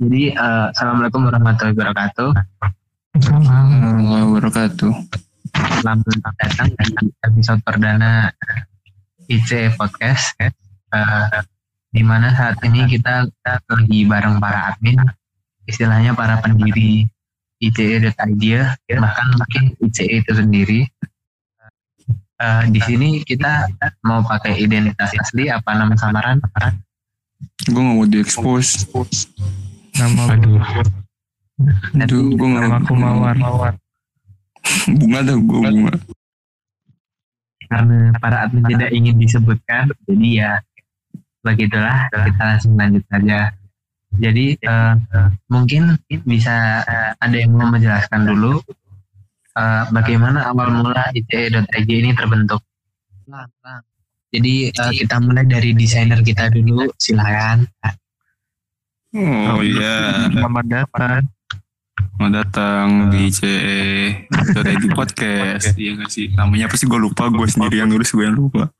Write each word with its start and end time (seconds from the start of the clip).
Jadi 0.00 0.32
uh, 0.32 0.72
assalamualaikum 0.72 1.28
warahmatullahi 1.28 1.76
wabarakatuh. 1.76 2.32
Assalamualaikum 3.20 4.32
wabarakatuh. 4.32 4.92
Selamat 5.76 6.16
datang 6.40 6.72
di 6.72 7.12
episode 7.20 7.60
perdana 7.60 8.32
IC 9.28 9.76
Podcast. 9.76 10.40
Uh, 10.88 11.44
di 11.92 12.00
mana 12.00 12.32
saat 12.32 12.56
ini 12.64 12.88
kita, 12.88 13.28
kita 13.28 13.60
lagi 13.60 14.00
bareng 14.08 14.40
para 14.40 14.72
admin, 14.72 15.04
istilahnya 15.68 16.16
para 16.16 16.40
pendiri 16.40 17.04
ICE.id 17.60 18.40
ya, 18.40 18.72
bahkan 18.96 19.26
mungkin 19.36 19.76
ICE 19.84 20.24
itu 20.24 20.32
sendiri. 20.32 20.80
Uh, 22.40 22.64
di 22.72 22.80
sini 22.80 23.20
kita 23.20 23.68
mau 24.00 24.24
pakai 24.24 24.64
identitas 24.64 25.12
asli 25.12 25.52
apa 25.52 25.76
nama 25.76 25.92
samaran? 25.92 26.40
Gue 27.68 27.84
gak 27.84 27.84
mau 27.84 28.08
diekspos. 28.08 28.88
Nama 30.00 30.22
Aduh. 30.32 30.64
Aduh, 32.00 32.32
gue 32.32 32.48
nama 32.48 32.80
aku 32.80 32.96
Mawar. 32.96 33.36
Bunga 34.88 35.20
dah 35.20 35.36
gue 35.36 35.60
bunga. 35.60 35.94
Karena 37.68 38.10
para 38.16 38.48
admin 38.48 38.64
tidak 38.64 38.90
ingin 38.96 39.20
disebutkan, 39.20 39.92
jadi 40.08 40.28
ya 40.32 40.52
begitulah 41.44 42.08
kita 42.10 42.42
langsung 42.42 42.74
lanjut 42.80 43.04
saja. 43.12 43.52
Jadi 44.10 44.58
uh, 44.66 44.96
mungkin 45.52 45.94
bisa 46.26 46.82
uh, 46.82 47.10
ada 47.20 47.36
yang 47.36 47.54
mau 47.54 47.70
menjelaskan 47.70 48.26
dulu 48.26 48.58
uh, 49.54 49.84
bagaimana 49.94 50.50
awal 50.50 50.82
mula 50.82 51.14
ICE.id 51.14 51.90
ini 51.92 52.10
terbentuk. 52.16 52.64
Jadi 54.34 54.74
uh, 54.74 54.92
kita 54.96 55.22
mulai 55.22 55.46
dari 55.46 55.70
desainer 55.76 56.24
kita 56.24 56.50
dulu, 56.50 56.90
silakan. 56.98 57.68
Oh 59.10 59.58
iya, 59.58 60.30
Selamat 60.30 60.64
datang. 60.70 61.26
mau 62.14 62.30
datang 62.30 63.10
di 63.10 63.26
CE 63.26 64.22
di 64.78 64.88
podcast. 64.94 65.74
Iya 65.74 65.98
gak 65.98 66.10
sih? 66.14 66.30
Namanya 66.30 66.70
apa 66.70 66.78
sih 66.78 66.86
gue 66.86 66.94
lupa, 66.94 67.26
gue 67.26 67.42
sendiri 67.50 67.82
yang 67.82 67.90
nulis 67.90 68.06
gue 68.14 68.22
yang 68.22 68.38
lupa. 68.38 68.70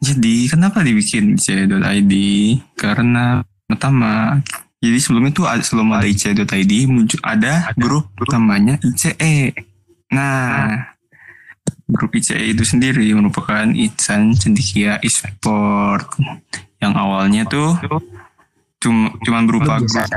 Jadi 0.00 0.48
kenapa 0.48 0.80
dibikin 0.80 1.36
ICE.id? 1.36 2.12
Karena 2.72 3.44
pertama, 3.68 4.40
jadi 4.80 4.96
sebelumnya 4.96 5.36
tuh 5.36 5.46
ada, 5.52 5.60
sebelum 5.60 5.92
ada 5.92 6.08
ICE.id 6.08 6.72
muncul 6.88 7.20
ada 7.20 7.76
grup 7.76 8.08
namanya 8.32 8.80
ICE. 8.80 9.52
Nah, 10.16 10.96
grup 11.92 12.16
ICE 12.16 12.56
itu 12.56 12.64
sendiri 12.64 13.04
merupakan 13.12 13.68
Insan 13.68 14.32
Cendikia 14.32 14.96
e-sport 15.04 16.08
yang 16.80 16.96
awalnya 16.96 17.44
tuh 17.44 17.76
cuma 18.82 19.14
cuman 19.22 19.46
berupa 19.46 19.78
grup 19.78 20.10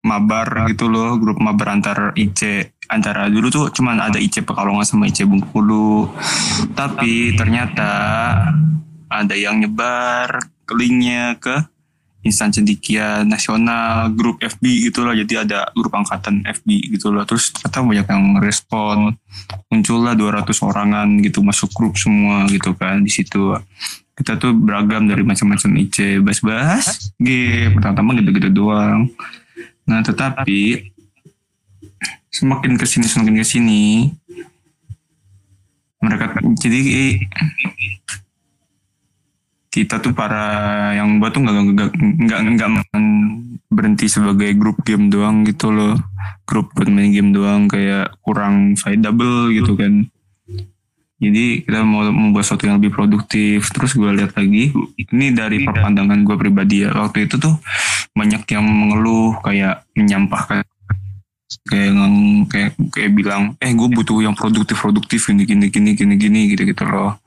mabar 0.00 0.70
gitu 0.72 0.86
loh, 0.88 1.18
grup 1.20 1.42
mabar 1.42 1.76
antar 1.76 2.14
IC 2.16 2.72
antara 2.88 3.28
dulu 3.28 3.52
tuh 3.52 3.64
cuman 3.70 4.00
ada 4.00 4.16
IC 4.16 4.46
Pekalongan 4.46 4.86
sama 4.86 5.10
IC 5.10 5.28
Bengkulu. 5.28 6.08
Tapi 6.72 7.34
ternyata 7.36 7.90
ada 9.10 9.34
yang 9.34 9.60
nyebar 9.60 10.38
linknya 10.70 11.34
ke 11.36 11.66
insan 12.20 12.52
cendikia 12.52 13.24
nasional 13.24 14.12
grup 14.12 14.40
FB 14.40 14.92
gitu 14.92 15.04
loh. 15.04 15.16
Jadi 15.16 15.40
ada 15.40 15.68
grup 15.72 15.92
angkatan 15.96 16.44
FB 16.44 16.96
gitu 16.96 17.12
loh. 17.12 17.24
Terus 17.24 17.52
ternyata 17.52 17.80
banyak 17.84 18.06
yang 18.08 18.24
respon 18.40 18.96
muncullah 19.72 20.16
200 20.16 20.48
orangan 20.64 21.08
gitu 21.20 21.40
masuk 21.40 21.70
grup 21.72 21.96
semua 21.96 22.44
gitu 22.48 22.76
kan 22.76 23.00
di 23.00 23.12
situ 23.12 23.56
kita 24.20 24.36
tuh 24.36 24.52
beragam 24.52 25.08
dari 25.08 25.24
macam-macam 25.24 25.80
IC 25.88 26.20
bahas-bahas 26.20 27.16
game 27.16 27.72
pertama-tama 27.72 28.20
gitu-gitu 28.20 28.52
doang. 28.52 29.08
Nah 29.88 30.04
tetapi 30.04 30.92
semakin 32.28 32.76
ke 32.76 32.84
sini 32.84 33.08
semakin 33.08 33.40
ke 33.40 33.46
sini 33.48 34.12
mereka 36.04 36.36
jadi 36.60 36.80
kita 39.72 40.04
tuh 40.04 40.12
para 40.12 40.44
yang 41.00 41.16
buat 41.16 41.32
tuh 41.32 41.40
nggak 41.40 41.90
nggak 41.96 42.40
nggak 42.44 42.70
berhenti 43.72 44.06
sebagai 44.10 44.52
grup 44.58 44.84
game 44.84 45.08
doang 45.08 45.48
gitu 45.48 45.72
loh. 45.72 45.96
Grup 46.44 46.76
buat 46.76 46.92
main 46.92 47.08
game 47.14 47.32
doang 47.32 47.72
kayak 47.72 48.20
kurang 48.20 48.76
valuable 48.76 49.48
gitu 49.54 49.78
kan 49.80 50.12
jadi 51.20 51.68
kita 51.68 51.84
mau 51.84 52.08
membuat 52.08 52.48
sesuatu 52.48 52.64
yang 52.64 52.80
lebih 52.80 52.96
produktif. 52.96 53.68
Terus 53.68 53.92
gue 53.92 54.08
lihat 54.08 54.32
lagi 54.32 54.72
ini 54.96 55.26
dari 55.36 55.60
pandangan 55.68 56.24
gue 56.24 56.36
pribadi 56.40 56.88
ya. 56.88 56.96
Waktu 56.96 57.28
itu 57.28 57.36
tuh 57.36 57.60
banyak 58.16 58.48
yang 58.48 58.64
mengeluh 58.64 59.36
kayak 59.44 59.84
menyampahkan 59.92 60.64
kayak 61.68 61.92
kayak 62.48 62.72
kayak 62.88 63.10
bilang 63.12 63.52
eh 63.60 63.68
gue 63.76 63.88
butuh 63.92 64.24
yang 64.24 64.32
produktif 64.32 64.80
produktif 64.80 65.28
gini 65.28 65.44
gini 65.44 65.68
gini 65.68 65.92
gini 65.92 66.14
gini 66.16 66.40
gitu 66.56 66.64
gitu 66.64 66.88
loh. 66.88 67.20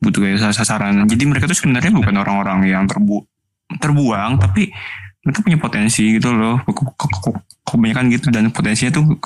Butuh 0.00 0.24
kayak 0.24 0.56
sasaran. 0.56 1.04
Jadi 1.04 1.28
mereka 1.28 1.44
tuh 1.44 1.58
sebenarnya 1.60 1.92
bukan 1.92 2.16
orang-orang 2.16 2.64
yang 2.64 2.88
terbu 2.88 3.28
terbuang, 3.76 4.40
tapi 4.40 4.72
mereka 5.20 5.44
punya 5.44 5.60
potensi 5.60 6.16
gitu 6.16 6.32
loh. 6.32 6.64
Kebanyakan 7.68 8.08
gitu. 8.08 8.32
Dan 8.32 8.48
potensinya 8.48 9.04
tuh 9.04 9.20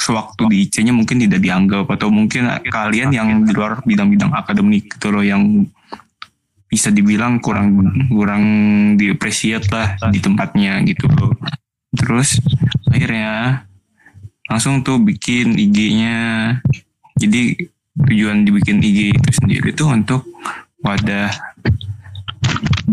sewaktu 0.00 0.48
di 0.48 0.56
IC-nya 0.64 0.96
mungkin 0.96 1.20
tidak 1.20 1.44
dianggap 1.44 1.84
atau 1.92 2.08
mungkin 2.08 2.48
kalian 2.72 3.12
yang 3.12 3.28
di 3.44 3.52
luar 3.52 3.84
bidang-bidang 3.84 4.32
akademik 4.32 4.96
gitu 4.96 5.12
loh 5.12 5.20
yang 5.20 5.68
bisa 6.70 6.88
dibilang 6.88 7.36
kurang 7.44 7.84
kurang 8.08 8.44
diapresiat 8.96 9.68
lah 9.68 10.00
di 10.08 10.22
tempatnya 10.24 10.80
gitu 10.88 11.04
loh. 11.04 11.36
Terus 11.92 12.40
akhirnya 12.88 13.66
langsung 14.48 14.80
tuh 14.80 14.96
bikin 15.02 15.58
IG-nya. 15.58 16.56
Jadi 17.20 17.60
tujuan 18.08 18.48
dibikin 18.48 18.80
IG 18.80 19.12
itu 19.12 19.30
sendiri 19.36 19.76
itu 19.76 19.84
untuk 19.84 20.24
wadah 20.80 21.28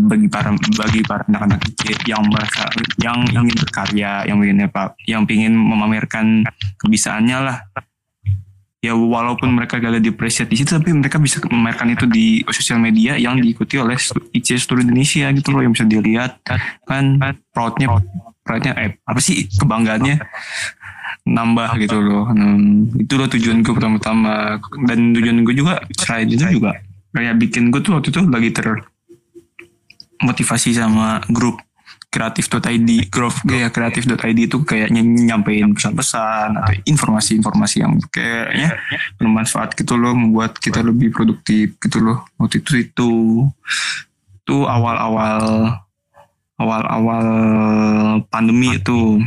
bagi 0.06 0.28
para 0.30 0.54
bagi 0.54 1.00
para 1.02 1.26
anak-anak 1.26 1.58
kecil 1.66 1.96
yang 2.06 2.22
merasa 2.30 2.70
yang 3.02 3.18
ingin 3.34 3.56
berkarya, 3.58 4.12
yang 4.28 4.38
ingin 4.38 4.70
apa, 4.70 4.94
yang 5.10 5.22
ingin 5.26 5.54
memamerkan 5.58 6.46
kebisaannya 6.78 7.38
lah. 7.42 7.58
Ya 8.78 8.94
walaupun 8.94 9.58
mereka 9.58 9.82
gak 9.82 9.98
ada 9.98 9.98
situ, 10.54 10.70
tapi 10.70 10.94
mereka 10.94 11.18
bisa 11.18 11.42
memamerkan 11.50 11.98
itu 11.98 12.06
di 12.06 12.46
sosial 12.46 12.78
media 12.78 13.18
yang 13.18 13.34
diikuti 13.42 13.74
oleh 13.74 13.98
IC 14.30 14.54
Seluruh 14.54 14.86
Indonesia 14.86 15.26
gitu 15.34 15.50
loh 15.50 15.66
yang 15.66 15.74
bisa 15.74 15.82
dilihat 15.82 16.38
kan 16.86 17.18
proudnya 17.50 17.90
proudnya 18.46 18.78
eh 18.78 18.94
apa 19.02 19.18
sih 19.18 19.50
kebanggaannya 19.50 20.22
nambah 21.26 21.70
gitu 21.82 21.98
loh. 21.98 22.30
Hmm, 22.30 22.88
itu 22.96 23.18
loh 23.18 23.26
tujuan 23.26 23.66
gue 23.66 23.74
pertama-tama 23.74 24.62
dan 24.86 24.98
tujuan 25.10 25.42
gue 25.42 25.54
juga 25.58 25.82
selain 25.98 26.30
itu 26.30 26.46
juga 26.46 26.78
kayak 27.12 27.34
bikin 27.40 27.74
gue 27.74 27.80
tuh 27.82 27.98
waktu 27.98 28.14
itu 28.14 28.20
lagi 28.30 28.50
termotivasi 30.18 30.74
sama 30.74 31.22
grup 31.30 31.62
kreatif.id 32.08 33.12
grup 33.12 33.36
kayak 33.44 33.70
kreatif.id 33.76 34.38
itu 34.48 34.58
kayak 34.64 34.88
nyampein 34.96 35.76
pesan-pesan 35.76 36.56
atau 36.56 36.74
informasi-informasi 36.88 37.84
yang 37.84 38.00
kayaknya 38.08 38.80
bermanfaat 39.20 39.76
gitu 39.76 39.94
loh 40.00 40.16
membuat 40.16 40.56
kita 40.56 40.80
lebih 40.80 41.12
produktif 41.12 41.76
gitu 41.76 41.98
loh. 42.00 42.24
Waktu 42.40 42.64
itu 42.64 42.72
itu 42.80 43.10
itu 44.40 44.56
awal-awal 44.64 45.76
awal-awal 46.56 47.26
pandemi 48.32 48.80
itu 48.80 49.20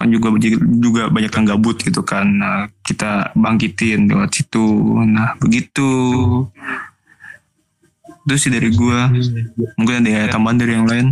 kan 0.00 0.08
juga 0.10 0.34
juga 0.80 1.02
banyak 1.12 1.30
yang 1.30 1.46
gabut 1.52 1.76
gitu 1.84 2.00
kan. 2.00 2.26
Nah, 2.26 2.66
kita 2.80 3.36
bangkitin 3.36 4.08
lewat 4.08 4.32
situ. 4.32 4.66
Nah 5.04 5.36
begitu 5.36 5.88
itu 8.26 8.34
sih 8.38 8.50
dari 8.54 8.70
gua. 8.74 9.10
Mungkin 9.78 10.06
ada 10.06 10.30
tambahan 10.30 10.58
dari 10.58 10.72
yang 10.78 10.86
lain. 10.86 11.06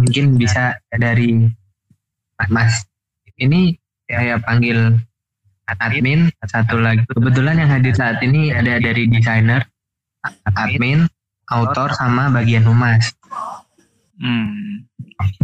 Mungkin 0.00 0.24
bisa 0.36 0.76
dari 0.92 1.48
Mas. 2.48 2.84
Ini 3.40 3.76
saya 4.08 4.36
panggil 4.40 5.00
admin. 5.64 6.28
Satu 6.44 6.80
lagi. 6.80 7.04
Kebetulan 7.08 7.62
yang 7.62 7.70
hadir 7.70 7.94
saat 7.96 8.20
ini 8.20 8.50
ada 8.52 8.80
dari 8.80 9.06
desainer 9.08 9.64
admin 10.56 11.08
autor 11.50 11.92
sama 11.96 12.30
bagian 12.30 12.66
humas. 12.66 13.14
Hmm. 14.20 14.84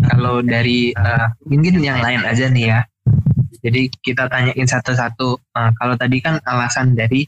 kalau 0.04 0.44
dari 0.44 0.92
uh, 0.92 1.32
mungkin 1.48 1.80
yang 1.80 1.96
lain 2.04 2.20
aja 2.28 2.52
nih 2.52 2.76
ya. 2.76 2.80
Jadi 3.64 3.88
kita 4.04 4.28
tanyain 4.28 4.68
satu-satu. 4.68 5.40
Uh, 5.56 5.70
kalau 5.80 5.96
tadi 5.96 6.20
kan 6.20 6.40
alasan 6.44 6.92
dari 6.92 7.24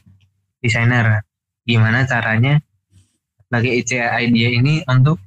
desainer, 0.61 1.25
gimana 1.69 2.01
caranya 2.09 2.57
bagi 3.53 3.77
ICA 3.85 4.25
Idea 4.25 4.49
ini 4.57 4.81
untuk 4.89 5.21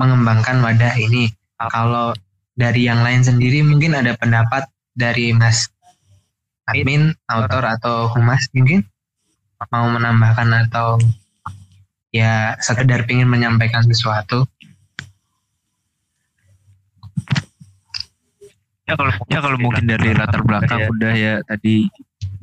mengembangkan 0.00 0.64
wadah 0.64 0.96
ini. 0.96 1.28
Kalau 1.60 2.16
dari 2.56 2.88
yang 2.88 3.04
lain 3.04 3.20
sendiri 3.20 3.60
mungkin 3.60 3.92
ada 3.92 4.16
pendapat 4.16 4.64
dari 4.96 5.36
Mas 5.36 5.68
admin, 6.64 7.12
autor 7.28 7.68
atau 7.68 8.08
humas 8.16 8.48
mungkin 8.56 8.88
mau 9.68 9.86
menambahkan 9.92 10.66
atau 10.68 10.96
ya 12.08 12.56
sekedar 12.58 13.04
ingin 13.06 13.28
menyampaikan 13.28 13.84
sesuatu. 13.84 14.48
Ya 18.88 18.98
kalau 18.98 19.12
ya 19.30 19.38
kalau 19.38 19.56
mungkin 19.60 19.86
dari 19.86 20.10
latar 20.16 20.42
belakang 20.42 20.80
ya. 20.82 20.88
udah 20.90 21.12
ya 21.14 21.34
tadi 21.46 21.86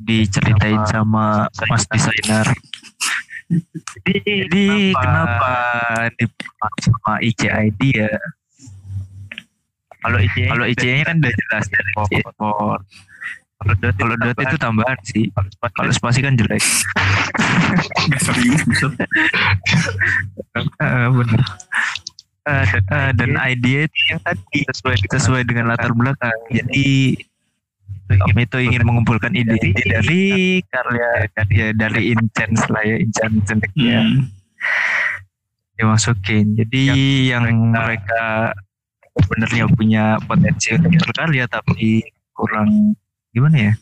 diceritain 0.00 0.80
sama 0.88 1.50
Mas 1.68 1.84
desainer 1.92 2.46
jadi 4.06 4.94
kenapa? 4.94 5.52
dipakai 6.14 6.80
sama 6.86 7.12
ICID 7.18 7.80
ya? 7.92 8.12
Kalau 10.00 10.16
IC 10.16 10.36
kalau 10.48 10.64
IC 10.64 10.84
nya 10.86 11.04
kan 11.04 11.16
udah 11.20 11.32
jelas 11.34 11.64
dari 11.68 11.92
sport 11.92 12.36
kalau 13.60 13.76
dot 13.76 13.92
kalau 14.00 14.16
dot 14.16 14.38
itu 14.40 14.56
tambahan 14.56 14.98
sih. 15.04 15.28
Kalau 15.76 15.92
spasi. 15.92 16.24
Kan 16.24 16.32
jelek. 16.40 16.64
Gak 18.16 18.20
serius 18.24 18.64
bisa. 18.64 18.88
Benar 20.80 21.44
Eh, 22.50 22.64
dan, 22.66 22.82
eh, 22.88 23.10
dan 23.14 23.30
idea 23.52 23.80
itu 23.84 24.00
yang 24.08 24.20
tadi 24.24 24.58
sesuai 24.72 24.96
sesuai 25.12 25.42
dengan 25.44 25.68
latar 25.70 25.92
belakang. 25.92 26.38
Jadi 26.48 27.20
kami 28.18 28.42
itu 28.42 28.58
ingin 28.58 28.82
mengumpulkan 28.82 29.30
ide-ide 29.30 29.84
dari 29.86 30.22
karya 30.66 31.30
karya. 31.30 31.66
Dari 31.76 32.10
Inchance 32.10 32.66
lah 32.66 32.82
ya 32.82 32.96
Inchance 32.98 33.50
ya. 33.78 34.02
Hmm. 34.02 34.26
dimasukin. 35.80 36.60
Jadi 36.60 36.82
yang 37.32 37.72
mereka 37.72 38.52
sebenarnya 39.16 39.64
punya 39.72 40.20
potensi 40.20 40.76
untuk 40.76 40.92
berkarya 40.92 41.48
tapi 41.48 42.04
kurang 42.36 42.96
gimana 43.32 43.72
ya? 43.72 43.74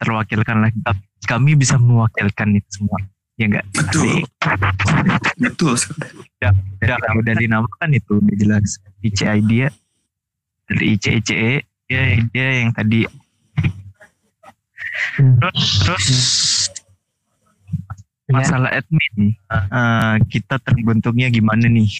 Terwakilkan 0.00 0.64
lagi. 0.64 0.78
Tapi 0.80 1.04
kami 1.28 1.52
bisa 1.54 1.76
mewakilkan 1.76 2.56
itu 2.56 2.70
semua. 2.80 2.98
Ya 3.40 3.48
enggak 3.48 3.64
Betul. 3.72 4.24
Betul 5.40 5.72
sekali. 5.76 6.24
udah 6.84 6.96
udah 7.16 7.34
dinamakan 7.36 7.90
itu 7.96 8.20
udah 8.20 8.36
jelas. 8.36 8.80
ICID 9.04 9.50
ya. 9.68 9.70
Dari 10.68 10.84
ICICE 10.96 11.71
dia 11.92 12.24
dia 12.32 12.48
yang 12.64 12.72
tadi. 12.72 13.04
Terus 15.20 15.62
terus 15.84 16.06
masalah 18.32 18.72
admin. 18.72 19.36
Eh, 19.52 20.14
kita 20.32 20.56
terbentuknya 20.64 21.28
gimana 21.28 21.68
nih? 21.68 21.92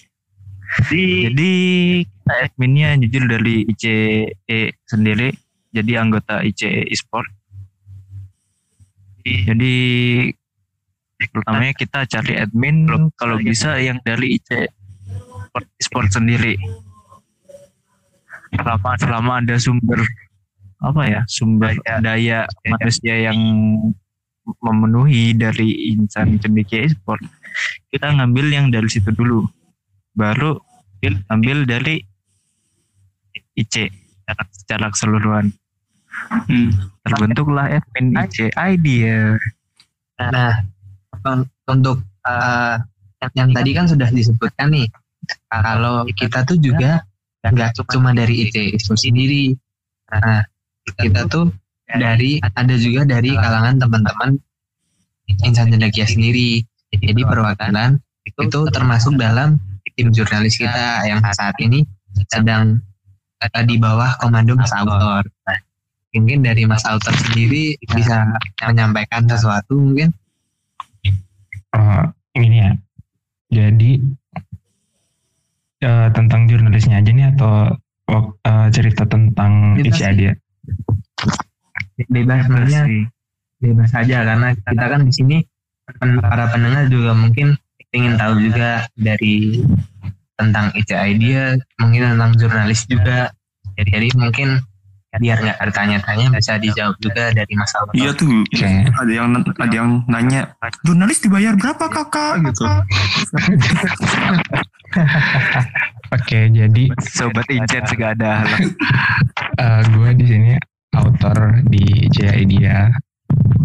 Jadi 0.89 1.53
kita 2.01 2.33
adminnya 2.49 2.97
jujur 2.97 3.29
dari 3.29 3.69
ICE 3.69 4.73
sendiri 4.89 5.29
jadi 5.69 6.01
anggota 6.01 6.41
ICE 6.41 6.89
e-sport. 6.89 7.29
Jadi 9.23 9.75
pertamanya 11.31 11.73
kita 11.77 12.09
cari 12.09 12.41
admin 12.41 12.89
kalau 13.15 13.39
bisa 13.39 13.79
yang 13.79 14.01
dari 14.03 14.35
IC 14.35 14.49
sport, 15.47 15.67
sport 15.79 16.09
sendiri 16.11 16.57
selama 18.57 18.89
selama 18.99 19.31
ada 19.41 19.55
sumber 19.57 19.99
apa 20.83 21.01
ya 21.07 21.21
sumber 21.31 21.71
daya. 22.03 22.43
manusia 22.67 23.15
yang 23.31 23.39
memenuhi 24.59 25.31
dari 25.33 25.95
insan 25.95 26.35
cendekia 26.37 26.87
sport 26.91 27.23
kita 27.93 28.09
ngambil 28.11 28.49
yang 28.49 28.67
dari 28.73 28.89
situ 28.89 29.13
dulu. 29.13 29.45
Baru 30.13 30.57
ambil 31.29 31.67
dari 31.67 31.99
IC 33.53 33.91
secara, 34.23 34.43
secara 34.53 34.85
keseluruhan. 34.89 35.45
Hmm. 36.29 36.69
terbentuklah 37.03 37.67
admin 37.73 38.13
IC 38.13 38.53
ID 38.53 38.85
ya 39.01 39.33
Nah, 40.21 40.61
un- 41.25 41.49
untuk 41.65 42.05
eh, 42.29 42.75
yang 43.33 43.49
tadi 43.49 43.71
kan 43.73 43.89
sudah 43.89 44.07
disebutkan 44.13 44.69
nih, 44.69 44.87
kalau 45.49 46.05
kita 46.13 46.45
tuh 46.45 46.61
juga 46.61 47.01
nggak 47.43 47.75
cuma 47.91 48.15
dari 48.15 48.47
IC 48.47 48.79
itu 48.79 48.93
sendiri. 48.95 49.51
Nah, 50.11 50.43
kita 50.99 51.27
tuh 51.27 51.51
dari 51.87 52.39
ada 52.39 52.75
juga 52.79 53.03
dari 53.03 53.35
kalangan 53.35 53.79
teman-teman 53.83 54.39
insan 55.43 55.71
cendekia 55.71 56.07
sendiri. 56.07 56.63
Jadi 56.93 57.21
perwakilan 57.25 57.99
itu 58.23 58.59
termasuk 58.71 59.17
dalam 59.19 59.59
tim 59.97 60.09
jurnalis 60.13 60.55
kita 60.55 61.03
yang 61.09 61.19
saat 61.35 61.57
ini 61.59 61.83
sedang 62.31 62.79
di 63.67 63.75
bawah 63.75 64.15
komando 64.23 64.55
Mas 64.55 64.71
Autor. 64.71 65.27
Nah, 65.27 65.59
mungkin 66.15 66.47
dari 66.47 66.63
Mas 66.63 66.87
Autor 66.87 67.11
sendiri 67.27 67.75
bisa 67.91 68.23
menyampaikan 68.63 69.27
sesuatu 69.27 69.75
mungkin 69.75 70.15
Eh, 71.73 72.05
ini 72.37 72.57
ya. 72.61 72.71
Jadi 73.49 73.97
eh, 75.83 76.09
tentang 76.15 76.47
jurnalisnya 76.47 77.03
aja 77.03 77.11
nih 77.11 77.27
atau 77.35 77.75
eh, 78.15 78.67
cerita 78.71 79.03
tentang 79.05 79.77
Bebas 79.77 79.99
ICID 79.99 80.19
ya? 80.31 80.33
bebas 82.09 82.49
sebenarnya 82.49 82.81
sih. 82.89 83.05
bebas 83.61 83.89
saja 83.93 84.25
karena 84.25 84.47
kita 84.57 84.85
kan 84.89 85.01
di 85.05 85.13
sini 85.13 85.37
para 86.19 86.49
pendengar 86.49 86.89
juga 86.89 87.13
mungkin 87.13 87.53
ingin 87.93 88.17
tahu 88.17 88.41
juga 88.41 88.89
dari 88.97 89.61
tentang 90.33 90.73
ICI 90.73 91.09
dia 91.21 91.53
mungkin 91.77 92.17
tentang 92.17 92.33
jurnalis 92.41 92.89
juga 92.89 93.29
jadi, 93.77 94.01
jadi 94.01 94.07
mungkin 94.17 94.65
biar 95.13 95.45
nggak 95.45 95.61
bertanya-tanya 95.61 96.33
bisa 96.33 96.57
dijawab 96.57 96.97
juga 96.97 97.29
dari 97.29 97.53
Mas 97.53 97.69
Aldo. 97.77 97.93
Iya 97.93 98.17
tuh. 98.17 98.41
Oke. 98.49 98.65
Ada 98.65 99.13
yang 99.13 99.29
ada 99.45 99.69
yang 99.69 100.01
nanya, 100.09 100.57
jurnalis 100.81 101.21
dibayar 101.21 101.53
berapa 101.53 101.85
kakak 101.85 102.41
gitu. 102.49 102.65
Oke, 106.15 106.39
jadi 106.53 106.83
sobat 107.01 107.47
Injen 107.49 107.83
segala 107.89 108.13
ada 108.13 108.31
hal 108.45 109.81
gue 109.97 110.09
di 110.21 110.25
sini 110.29 110.51
author 110.93 111.65
di 111.67 112.09
ICE 112.09 112.29
Idea. 112.45 112.89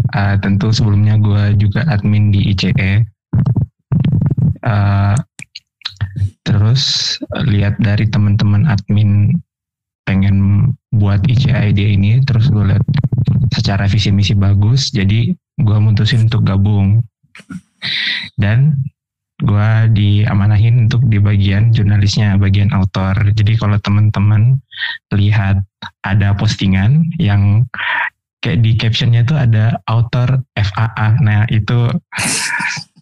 Eh, 0.09 0.35
tentu 0.41 0.73
sebelumnya 0.73 1.21
gue 1.21 1.53
juga 1.61 1.85
admin 1.85 2.33
di 2.33 2.49
ICE. 2.53 3.05
Eh, 4.65 5.15
terus 6.41 7.15
lihat 7.45 7.77
dari 7.77 8.09
teman-teman 8.09 8.65
admin 8.65 9.29
pengen 10.09 10.69
buat 10.89 11.21
ICE 11.29 11.53
Idea 11.53 11.93
ini, 11.93 12.17
terus 12.25 12.49
gue 12.49 12.65
lihat 12.73 12.81
secara 13.53 13.85
visi 13.85 14.09
misi 14.09 14.33
bagus, 14.33 14.89
jadi 14.89 15.29
gue 15.37 15.77
mutusin 15.77 16.25
untuk 16.25 16.49
gabung. 16.49 17.05
Dan 18.35 18.73
gue 19.39 19.69
diamanahin 19.95 20.87
untuk 20.87 20.99
di 21.07 21.15
bagian 21.15 21.71
jurnalisnya, 21.71 22.35
bagian 22.35 22.75
autor. 22.75 23.15
Jadi 23.31 23.55
kalau 23.55 23.79
teman-teman 23.79 24.59
lihat 25.15 25.63
ada 26.03 26.35
postingan 26.35 27.07
yang 27.19 27.63
kayak 28.43 28.59
di 28.63 28.75
captionnya 28.75 29.23
tuh 29.23 29.39
ada 29.39 29.79
author 29.87 30.43
FAA. 30.55 31.19
Nah 31.23 31.47
itu, 31.51 31.91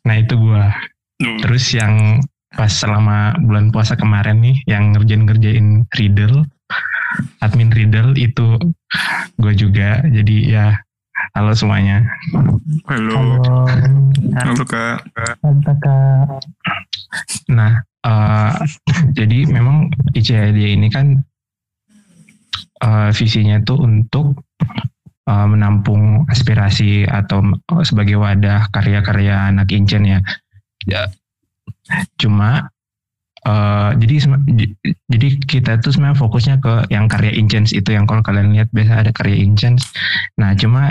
nah 0.06 0.16
itu 0.18 0.34
gua. 0.38 0.74
Terus 1.18 1.74
yang 1.74 2.22
pas 2.54 2.70
selama 2.70 3.38
bulan 3.42 3.74
puasa 3.74 3.98
kemarin 3.98 4.42
nih, 4.42 4.58
yang 4.70 4.94
ngerjain-ngerjain 4.94 5.90
Riddle, 5.94 6.46
admin 7.42 7.74
Riddle 7.74 8.14
itu 8.18 8.58
gue 9.38 9.54
juga. 9.58 10.02
Jadi 10.06 10.54
ya, 10.54 10.74
halo 11.36 11.52
semuanya. 11.54 12.06
Halo. 12.90 13.18
Halo 14.38 14.64
kak. 14.68 15.08
Nah, 17.52 17.82
eh, 17.84 18.52
jadi 19.16 19.40
memang 19.50 19.94
ICID 20.14 20.78
ini 20.78 20.88
kan 20.92 21.22
eh, 22.84 23.10
visinya 23.16 23.62
tuh 23.64 23.84
untuk 23.84 24.44
eh, 25.28 25.48
menampung 25.48 26.26
aspirasi 26.30 27.06
atau 27.06 27.44
sebagai 27.84 28.20
wadah 28.20 28.70
karya-karya 28.74 29.54
anak 29.54 29.72
Incen 29.74 30.06
ya. 30.06 30.20
Ya, 30.88 31.12
Cuma 32.20 32.72
eh, 33.46 33.90
jadi 34.02 34.16
jadi 35.12 35.28
kita 35.46 35.72
tuh 35.84 35.94
sebenarnya 35.94 36.18
fokusnya 36.18 36.56
ke 36.64 36.74
yang 36.90 37.06
karya 37.06 37.34
Incens 37.38 37.76
itu 37.76 37.94
yang 37.94 38.10
kalau 38.10 38.26
kalian 38.26 38.56
lihat 38.56 38.70
biasa 38.74 39.06
ada 39.06 39.12
karya 39.14 39.38
Incens. 39.44 39.94
Nah, 40.42 40.58
cuma 40.58 40.90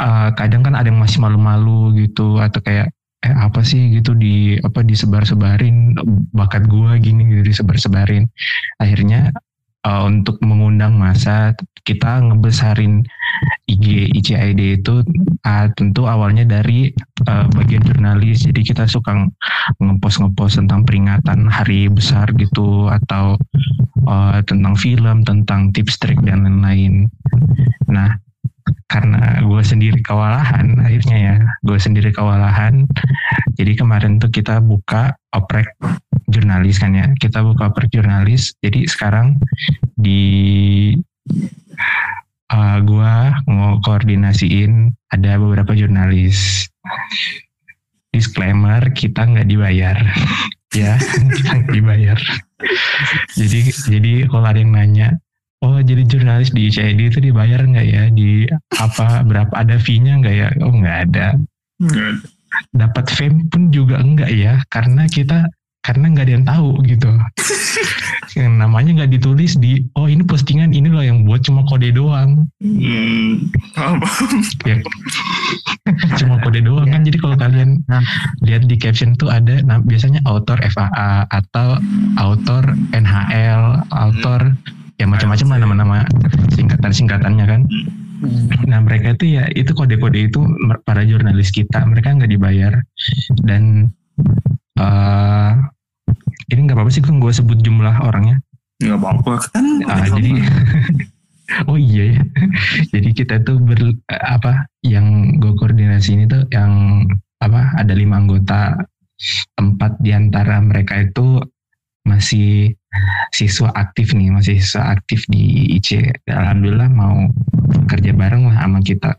eh, 0.00 0.28
kadang 0.36 0.62
kan 0.66 0.74
ada 0.76 0.88
yang 0.92 1.00
masih 1.00 1.20
malu-malu 1.22 1.96
gitu 1.96 2.40
atau 2.40 2.60
kayak 2.64 2.92
eh 3.20 3.36
apa 3.36 3.60
sih 3.60 3.92
gitu 4.00 4.16
di 4.16 4.56
apa 4.64 4.80
disebar-sebarin 4.80 5.92
bakat 6.32 6.64
gua 6.64 6.96
gini 6.96 7.28
gitu 7.28 7.52
disebar-sebarin 7.52 8.24
akhirnya 8.80 9.28
eh, 9.86 10.02
untuk 10.04 10.36
mengundang 10.44 10.96
masa 11.00 11.56
kita 11.84 12.20
ngebesarin 12.20 13.00
IG 13.64 14.12
ICID 14.12 14.84
itu 14.84 15.00
ah, 15.48 15.66
tentu 15.72 16.04
awalnya 16.04 16.44
dari 16.44 16.92
eh, 17.26 17.46
bagian 17.56 17.84
jurnalis. 17.84 18.44
Jadi 18.44 18.60
kita 18.62 18.84
suka 18.84 19.16
ng- 19.16 19.32
ngepost 19.80 20.20
ngepost 20.20 20.60
tentang 20.60 20.84
peringatan 20.84 21.48
hari 21.48 21.88
besar 21.88 22.28
gitu 22.36 22.92
atau 22.92 23.40
eh, 24.04 24.40
tentang 24.44 24.74
film 24.76 25.24
tentang 25.24 25.72
tips 25.72 25.96
trik 26.00 26.20
dan 26.24 26.44
lain-lain. 26.44 27.08
Nah 27.88 28.29
karena 28.90 29.38
gue 29.46 29.62
sendiri 29.62 30.02
kewalahan 30.02 30.74
akhirnya 30.82 31.18
ya. 31.18 31.36
Gue 31.62 31.78
sendiri 31.78 32.10
kewalahan. 32.10 32.90
Jadi 33.54 33.78
kemarin 33.78 34.18
tuh 34.18 34.34
kita 34.34 34.58
buka 34.58 35.14
oprek 35.30 35.78
jurnalis 36.26 36.82
kan 36.82 36.98
ya. 36.98 37.06
Kita 37.14 37.46
buka 37.46 37.70
oprek 37.70 37.94
jurnalis. 37.94 38.58
Jadi 38.58 38.90
sekarang 38.90 39.38
di 39.94 40.90
uh, 42.50 42.78
gua 42.82 43.38
mau 43.46 43.78
koordinasiin 43.80 44.90
ada 45.14 45.38
beberapa 45.38 45.72
jurnalis. 45.72 46.66
Disclaimer 48.10 48.90
kita 48.90 49.22
nggak 49.22 49.46
dibayar, 49.46 49.96
ya 50.80 50.98
kita 51.38 51.52
dibayar. 51.70 52.18
jadi 53.32 53.60
jadi 53.88 54.12
kalau 54.28 54.44
ada 54.44 54.60
yang 54.60 54.74
nanya, 54.74 55.16
oh 55.60 55.78
jadi 55.80 56.02
jurnalis 56.04 56.50
di 56.50 56.68
ICID 56.68 57.00
itu 57.12 57.18
dibayar 57.20 57.60
nggak 57.62 57.86
ya? 57.86 58.04
Di 58.08 58.44
apa 58.76 59.22
berapa 59.24 59.52
ada 59.52 59.76
fee-nya 59.76 60.20
nggak 60.20 60.34
ya? 60.34 60.48
Oh 60.64 60.72
nggak 60.72 60.96
ada. 61.10 61.26
Dapat 62.74 63.06
fame 63.14 63.46
pun 63.46 63.70
juga 63.70 64.02
enggak 64.02 64.30
ya, 64.34 64.58
karena 64.68 65.06
kita 65.06 65.46
karena 65.80 66.12
nggak 66.12 66.24
ada 66.28 66.34
yang 66.36 66.46
tahu 66.46 66.70
gitu. 66.84 67.08
yang 68.38 68.62
namanya 68.62 69.02
nggak 69.02 69.10
ditulis 69.18 69.58
di 69.58 69.82
oh 69.98 70.06
ini 70.06 70.22
postingan 70.22 70.70
ini 70.70 70.86
loh 70.86 71.02
yang 71.02 71.26
buat 71.26 71.42
cuma 71.42 71.66
kode 71.66 71.90
doang 71.90 72.46
Hmm, 72.62 73.50
ya 74.62 74.78
cuma 76.22 76.38
kode 76.38 76.62
doang 76.62 76.86
kan 76.86 77.02
jadi 77.02 77.18
kalau 77.18 77.34
kalian 77.34 77.82
Nah. 77.90 77.98
lihat 78.46 78.70
di 78.70 78.78
caption 78.78 79.18
tuh 79.18 79.34
ada 79.34 79.58
nah, 79.66 79.82
biasanya 79.82 80.22
author 80.30 80.62
FAA 80.62 81.26
atau 81.26 81.74
author 82.22 82.62
NHL 82.94 83.82
author 83.90 84.54
ya 85.00 85.08
macam-macam 85.08 85.46
lah 85.48 85.58
nama-nama 85.64 85.96
singkatan 86.52 86.92
singkatannya 86.92 87.44
kan 87.48 87.60
nah 88.68 88.84
mereka 88.84 89.16
itu 89.16 89.40
ya 89.40 89.48
itu 89.56 89.72
kode-kode 89.72 90.28
itu 90.28 90.44
para 90.84 91.08
jurnalis 91.08 91.48
kita 91.48 91.80
mereka 91.88 92.12
nggak 92.12 92.28
dibayar 92.28 92.72
dan 93.48 93.88
eh 94.76 95.52
ini 96.52 96.60
nggak 96.68 96.76
apa-apa 96.76 96.92
sih 96.92 97.00
kan 97.00 97.16
gue 97.16 97.32
sebut 97.32 97.56
jumlah 97.64 97.96
orangnya 98.04 98.44
Nggak 98.80 98.96
apa-apa 98.96 99.32
kan. 99.44 99.64
Ah, 99.92 100.08
jadi 100.08 100.32
oh 101.68 101.76
iya 101.76 102.16
ya. 102.16 102.22
jadi 102.96 103.08
kita 103.12 103.34
tuh 103.44 103.60
ber 103.60 103.80
apa 104.08 104.64
yang 104.80 105.36
gue 105.36 105.52
koordinasi 105.58 106.16
ini 106.16 106.24
tuh 106.24 106.48
yang 106.48 107.04
apa 107.40 107.76
ada 107.76 107.92
lima 107.92 108.20
anggota 108.20 108.76
empat 109.60 110.00
di 110.00 110.16
antara 110.16 110.60
mereka 110.64 110.96
itu 110.96 111.44
masih 112.08 112.72
siswa 113.30 113.70
aktif 113.78 114.10
nih 114.12 114.34
masih 114.34 114.58
siswa 114.58 114.94
aktif 114.94 115.22
di 115.30 115.76
IC 115.78 116.10
alhamdulillah 116.26 116.90
mau 116.90 117.30
kerja 117.86 118.10
bareng 118.10 118.50
lah 118.50 118.66
sama 118.66 118.82
kita 118.82 119.14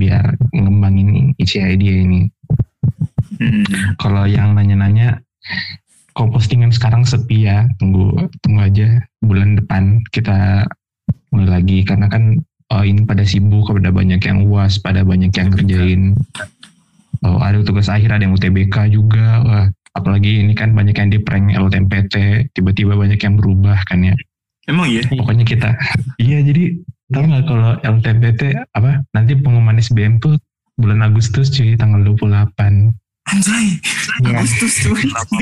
biar 0.00 0.36
ngembangin 0.56 1.36
ICID 1.36 1.82
ini. 1.84 2.22
Hmm. 3.40 3.64
kalau 3.96 4.28
yang 4.28 4.52
nanya-nanya 4.52 5.24
kok 6.12 6.28
postingan 6.28 6.72
sekarang 6.72 7.04
sepi 7.04 7.48
ya. 7.48 7.68
Tunggu 7.80 8.28
tunggu 8.44 8.60
aja. 8.64 9.00
Bulan 9.24 9.56
depan 9.56 10.04
kita 10.12 10.68
mulai 11.32 11.60
lagi. 11.60 11.84
Karena 11.84 12.08
kan 12.08 12.36
oh, 12.72 12.84
ini 12.84 13.04
pada 13.08 13.24
sibuk 13.24 13.72
pada 13.72 13.92
banyak 13.92 14.20
yang 14.20 14.44
uas 14.48 14.80
pada 14.80 15.04
banyak 15.04 15.32
yang 15.32 15.48
kerjain. 15.52 16.02
Oh, 17.20 17.40
ada 17.40 17.60
tugas 17.64 17.88
akhir 17.88 18.12
ada 18.12 18.24
yang 18.24 18.36
UTBK 18.36 18.92
juga. 18.92 19.44
Wah 19.44 19.66
apalagi 19.92 20.40
ini 20.40 20.54
kan 20.54 20.70
banyak 20.70 20.94
yang 20.94 21.10
di 21.10 21.18
prank 21.18 21.50
LTMPT 21.50 22.14
tiba-tiba 22.52 22.94
banyak 22.94 23.18
yang 23.18 23.34
berubah 23.34 23.82
kan 23.86 24.00
ya 24.02 24.14
Emang 24.68 24.86
iya? 24.86 25.02
pokoknya 25.02 25.42
kita 25.42 25.74
iya 26.18 26.38
jadi 26.40 26.78
tahu 27.10 27.24
nggak 27.26 27.44
kalau 27.44 27.70
LTMPT 27.80 28.42
apa 28.70 29.02
nanti 29.10 29.34
pengumuman 29.34 29.76
SBM 29.76 30.18
tuh 30.18 30.38
bulan 30.76 31.02
Agustus 31.02 31.50
cuy 31.50 31.74
tanggal 31.74 32.00
28 32.06 32.94
Anjay. 33.30 33.78
Iya. 34.26 34.42
Agustus 34.42 34.82
tuh. 34.82 34.96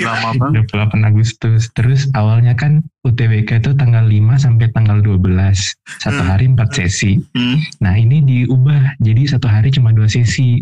lama 0.04 0.36
banget 0.36 0.68
28 0.68 1.08
Agustus. 1.08 1.72
Terus 1.72 2.04
awalnya 2.12 2.52
kan 2.52 2.84
UTBK 3.00 3.64
itu 3.64 3.70
tanggal 3.72 4.04
5 4.04 4.36
sampai 4.36 4.68
tanggal 4.76 5.00
12. 5.00 5.72
Satu 5.96 6.20
Hmm. 6.20 6.28
hari 6.28 6.52
empat 6.52 6.74
sesi. 6.74 7.16
Hmm. 7.32 7.56
Nah 7.80 7.96
ini 7.96 8.20
diubah. 8.20 8.98
Jadi 9.00 9.22
satu 9.24 9.48
hari 9.48 9.72
cuma 9.72 9.96
dua 9.96 10.04
sesi. 10.04 10.60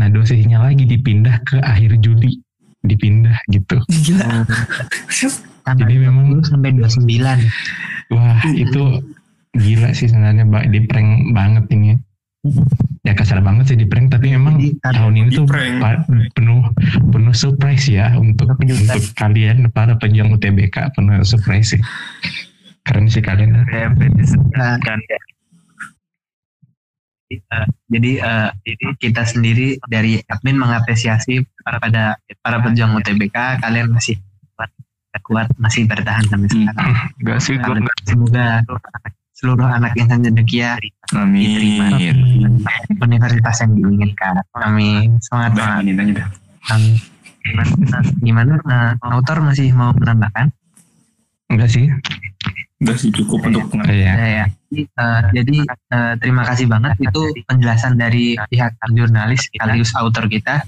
Nah 0.00 0.08
dua 0.08 0.24
sesinya 0.24 0.64
lagi 0.64 0.88
dipindah 0.88 1.44
ke 1.44 1.60
akhir 1.60 2.00
Juli. 2.00 2.40
Dipindah 2.82 3.38
gitu. 3.46 3.78
Gila. 3.86 4.42
Tanggal 5.62 5.86
Jadi 5.86 5.94
memang- 5.96 6.34
20 6.34 6.42
sampai 6.42 6.70
29 6.74 7.38
Wah 8.10 8.42
itu 8.50 8.82
gila 9.54 9.94
sih 9.94 10.10
sebenarnya. 10.10 10.42
Di 10.66 10.80
prank 10.84 11.08
banget 11.30 11.64
ini. 11.70 11.94
Ya 13.02 13.14
kasar 13.14 13.38
banget 13.38 13.70
sih 13.70 13.78
di 13.78 13.86
prank. 13.86 14.10
Tapi 14.10 14.34
memang 14.34 14.58
Jadi, 14.58 14.74
tahun 14.82 15.14
ini 15.14 15.28
tuh 15.32 15.46
penuh 16.34 16.60
penuh 17.08 17.34
surprise 17.34 17.86
ya 17.86 18.12
untuk 18.14 18.50
Kejutan. 18.58 18.98
untuk 18.98 19.02
kalian 19.14 19.56
para 19.70 19.94
pejuang 19.96 20.34
UTBK 20.34 20.90
penuh 20.92 21.22
surprise 21.22 21.78
sih. 21.78 21.82
Keren 22.82 23.06
sih 23.06 23.22
kalian. 23.22 23.62
Eh, 27.34 27.66
jadi 27.88 28.10
eh, 28.18 28.48
jadi 28.62 28.86
kita 28.98 29.22
sendiri 29.24 29.68
dari 29.84 30.20
admin 30.22 30.56
mengapresiasi 30.56 31.34
para 31.58 31.78
pada 31.78 32.02
para 32.38 32.58
pejuang 32.58 32.92
UTBK 32.94 33.34
kalian 33.58 33.88
masih 33.90 34.18
kuat, 34.52 34.70
kuat 35.22 35.48
masih 35.56 35.84
bertahan 35.84 36.24
sampai 36.24 36.46
Hmm. 36.46 36.66
sekarang. 36.66 36.90
enggak 37.16 37.38
sih 37.38 37.54
Kalian- 37.56 38.00
Semoga 38.02 38.46
seluruh 39.32 39.66
anak 39.66 39.92
insan 39.94 40.22
cendekia 40.22 40.78
Amin. 41.12 42.62
universitas 42.96 43.56
yang 43.58 43.72
diinginkan. 43.74 44.38
Amin. 44.54 45.18
Semangat. 45.18 45.82
Amin. 45.82 46.94
Gimana? 47.42 47.98
Gimana? 48.22 48.54
eh, 48.62 48.92
autor 49.04 49.42
masih 49.42 49.72
mau 49.72 49.90
menambahkan? 49.92 50.46
Enggak 51.48 51.68
sih. 51.68 51.90
Udah 52.82 52.96
sih 52.98 53.10
cukup 53.14 53.46
untuk 53.46 53.62
Oh, 53.62 53.68
pengajian. 53.70 53.94
ya. 53.94 54.14
Ya, 54.18 54.28
ya. 54.28 54.46
Eh, 54.74 55.20
jadi 55.38 55.56
eh, 55.68 56.14
terima 56.18 56.42
kasih 56.42 56.66
banget 56.66 56.98
itu 56.98 57.20
penjelasan 57.46 57.94
dari 57.94 58.34
pihak 58.50 58.74
jurnalis 58.90 59.46
sekaligus 59.46 59.94
autor 59.94 60.26
kita 60.26 60.66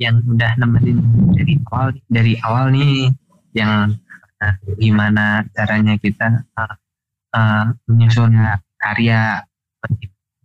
yang 0.00 0.18
udah 0.26 0.58
nemenin 0.58 0.98
dari 1.36 1.54
awal 1.70 1.88
dari 2.10 2.34
awal 2.42 2.74
nih 2.74 3.12
yang 3.54 3.94
eh, 4.42 4.54
gimana 4.80 5.46
caranya 5.54 5.94
kita 6.00 6.42
eh, 6.42 6.74
eh, 7.38 7.64
menyusun 7.86 8.34
karya 8.82 9.46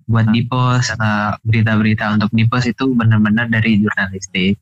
buat 0.07 0.27
di 0.29 0.45
post 0.45 0.93
eh, 0.93 1.31
berita-berita 1.41 2.13
untuk 2.13 2.29
di 2.29 2.45
post 2.45 2.69
itu 2.69 2.93
benar-benar 2.93 3.49
dari 3.49 3.81
jurnalistik 3.81 4.59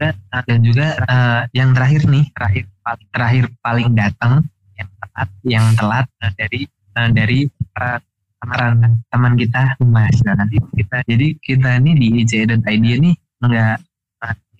Eh, 0.00 0.12
dan 0.48 0.60
juga 0.64 0.96
eh, 0.96 1.42
yang 1.56 1.72
terakhir 1.72 2.08
nih 2.08 2.24
terakhir 2.32 2.64
terakhir 3.12 3.44
paling 3.60 3.92
datang 3.96 4.44
yang 4.80 4.90
telat 4.96 5.28
yang 5.44 5.66
telat 5.76 6.06
eh, 6.24 6.32
dari 6.36 6.60
eh, 6.68 7.10
dari 7.12 7.38
para 7.68 8.00
teman 8.40 8.96
teman 9.12 9.32
kita 9.36 9.62
humas. 9.78 10.16
Nah, 10.24 10.34
nanti 10.40 10.56
kita 10.74 10.96
jadi 11.04 11.28
kita 11.44 11.70
ini 11.84 11.90
di 12.00 12.06
IC.id 12.24 12.66
ini 12.88 13.12
enggak 13.44 13.84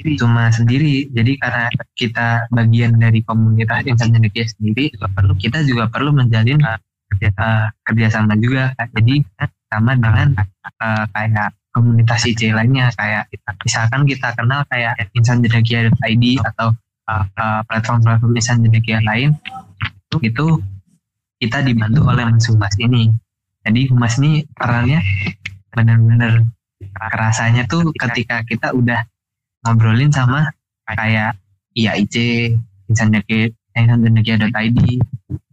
sendiri, 0.00 0.12
cuma 0.16 0.42
sendiri. 0.48 0.94
Jadi 1.12 1.32
karena 1.36 1.64
kita 1.92 2.28
bagian 2.48 2.96
dari 2.96 3.20
komunitas 3.20 3.84
insan 3.84 4.16
cendekia 4.16 4.48
sendiri 4.48 4.88
juga 4.96 5.08
perlu 5.12 5.32
kita 5.36 5.58
juga 5.68 5.84
perlu 5.92 6.10
menjalin 6.16 6.60
eh, 6.60 6.78
kerja, 7.12 7.28
eh, 7.28 7.66
kerjasama 7.84 8.36
juga 8.40 8.72
jadi 8.96 9.20
sama 9.68 9.92
dengan 10.00 10.32
eh, 10.40 11.04
kayak 11.12 11.52
komunitas 11.70 12.26
IC 12.26 12.50
lainnya 12.56 12.90
kayak 12.96 13.30
misalkan 13.62 14.02
kita 14.08 14.34
kenal 14.34 14.64
kayak 14.72 14.96
insan 15.14 15.44
cendekia.id 15.44 16.24
atau 16.48 16.72
eh, 17.12 17.24
eh, 17.28 17.60
platform-platform 17.68 18.32
insan 18.32 18.64
cendekia 18.64 18.98
lain 19.04 19.36
itu, 20.18 20.58
kita 21.38 21.62
dibantu 21.62 22.02
oleh 22.10 22.26
Mas 22.26 22.50
Humas 22.50 22.74
ini. 22.82 23.06
Jadi 23.62 23.80
Humas 23.92 24.18
ini 24.18 24.42
perannya 24.50 24.98
benar-benar 25.70 26.42
kerasanya 26.90 27.68
tuh 27.70 27.94
ketika 27.94 28.42
kita 28.42 28.74
udah 28.74 29.04
ngobrolin 29.62 30.10
sama 30.10 30.50
kayak 30.88 31.38
IAIC, 31.76 32.16
Insan 32.90 33.14
Cendekia, 33.14 33.54
Id 34.50 34.80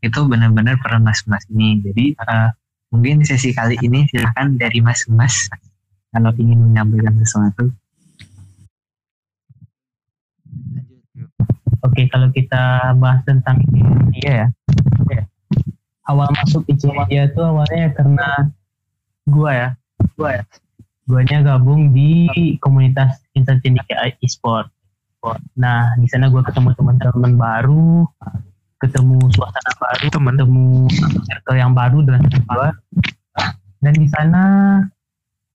itu 0.02 0.20
benar-benar 0.26 0.82
peran 0.82 1.06
Mas 1.06 1.22
Humas 1.24 1.46
ini. 1.54 1.84
Jadi 1.86 2.18
eh, 2.18 2.50
mungkin 2.90 3.22
sesi 3.22 3.54
kali 3.54 3.78
ini 3.84 4.10
silakan 4.10 4.58
dari 4.58 4.82
Mas 4.82 5.06
Humas 5.06 5.52
kalau 6.10 6.34
ingin 6.40 6.72
menyampaikan 6.72 7.14
sesuatu. 7.22 7.70
Oke, 11.98 12.14
kalau 12.14 12.30
kita 12.30 12.94
bahas 13.02 13.26
tentang 13.26 13.58
dia 14.14 14.46
ya. 14.46 14.48
ya. 15.10 15.26
Awal 16.06 16.30
masuk 16.30 16.62
ICIA 16.70 17.26
itu 17.26 17.42
awalnya 17.42 17.90
karena 17.98 18.54
gua 19.26 19.50
ya, 19.50 19.70
gua 20.14 20.30
ya. 20.38 20.44
Guanya 21.10 21.42
gabung 21.42 21.90
di 21.98 22.30
komunitas 22.62 23.18
Insan 23.34 23.66
Cendekia 23.66 24.14
e-sport. 24.22 24.70
Nah, 25.58 25.98
di 25.98 26.06
sana 26.06 26.30
gua 26.30 26.46
ketemu 26.46 26.78
teman-teman 26.78 27.34
baru, 27.34 28.06
ketemu 28.78 29.18
suasana 29.34 29.72
baru, 29.82 30.06
Teman. 30.14 30.38
ketemu 30.38 30.66
circle 31.26 31.58
yang 31.58 31.74
baru 31.74 32.06
dengan 32.06 32.30
gua. 32.46 32.78
Dan 33.82 33.94
di 33.98 34.06
sana 34.06 34.44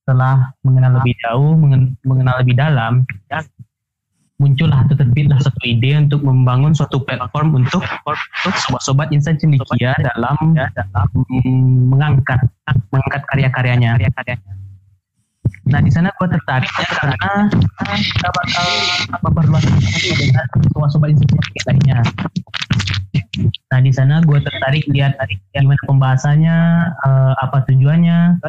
setelah 0.02 0.50
mengenal 0.66 0.98
lebih 0.98 1.14
jauh, 1.22 1.54
mengen- 1.54 1.94
mengenal 2.02 2.42
lebih 2.42 2.58
dalam, 2.58 3.06
ya, 3.30 3.46
muncullah 4.42 4.82
atau 4.82 4.98
terbitlah 4.98 5.38
satu 5.38 5.62
ide 5.62 5.94
untuk 5.94 6.26
membangun 6.26 6.74
suatu 6.74 6.98
platform 7.06 7.54
untuk 7.62 7.86
untuk 7.86 8.54
sobat-sobat 8.66 9.14
insan 9.14 9.38
cendikia 9.38 9.94
dalam 10.02 10.34
dalam 10.58 11.08
mm, 11.14 11.94
mengangkat 11.94 12.42
mengangkat 12.90 13.22
karya-karyanya. 13.30 13.94
Nah 15.70 15.78
di 15.78 15.90
sana 15.94 16.10
gue 16.18 16.26
tertarik 16.26 16.66
ya 16.74 16.86
karena 16.98 17.30
kita 17.86 18.28
bakal 18.34 18.66
memperluas 19.22 19.64
dengan 20.18 20.46
sobat-sobat 20.74 21.08
insan 21.14 21.26
cendikia 21.30 21.62
lainnya. 21.70 21.98
Nah 23.70 23.78
di 23.78 23.92
sana 23.94 24.20
gue 24.26 24.38
tertarik 24.42 24.84
lihat 24.90 25.16
gimana 25.54 25.78
pembahasannya, 25.86 26.58
eh, 27.06 27.32
apa 27.38 27.62
tujuannya, 27.70 28.42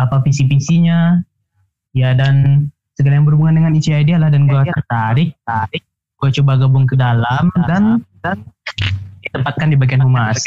apa 0.00 0.16
visi-visinya, 0.24 1.20
ya 1.96 2.12
dan 2.12 2.68
segala 2.96 3.20
yang 3.20 3.26
berhubungan 3.28 3.54
dengan 3.60 3.72
ICID 3.76 4.16
lah 4.16 4.32
dan 4.32 4.48
gue 4.48 4.62
tertarik, 4.72 5.36
tarik, 5.44 5.84
gue 6.16 6.30
coba 6.40 6.52
gabung 6.56 6.88
ke 6.88 6.96
dalam 6.96 7.52
dan 7.68 8.00
dan 8.24 8.40
ditempatkan 9.20 9.68
di 9.68 9.76
bagian 9.76 10.00
humas. 10.00 10.40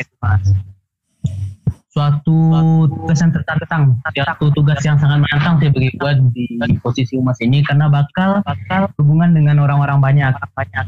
Suatu 1.90 2.38
tugas 2.90 3.18
yang 3.22 3.34
tertantang, 3.34 3.84
suatu 4.02 4.46
tugas 4.54 4.82
yang 4.82 4.98
sangat 4.98 5.26
menantang 5.26 5.62
sih 5.62 5.70
bagi 5.70 5.90
gue 5.94 6.12
di, 6.34 6.46
posisi 6.82 7.18
humas 7.18 7.38
ini 7.42 7.62
karena 7.62 7.86
bakal 7.90 8.42
bakal 8.46 8.90
berhubungan 8.98 9.38
dengan 9.38 9.62
orang-orang 9.62 10.02
banyak, 10.02 10.34
banyak. 10.58 10.86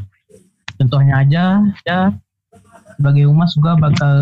Contohnya 0.78 1.22
aja, 1.22 1.44
ya 1.86 2.10
sebagai 2.98 3.30
humas 3.30 3.54
juga 3.54 3.78
bakal 3.78 4.14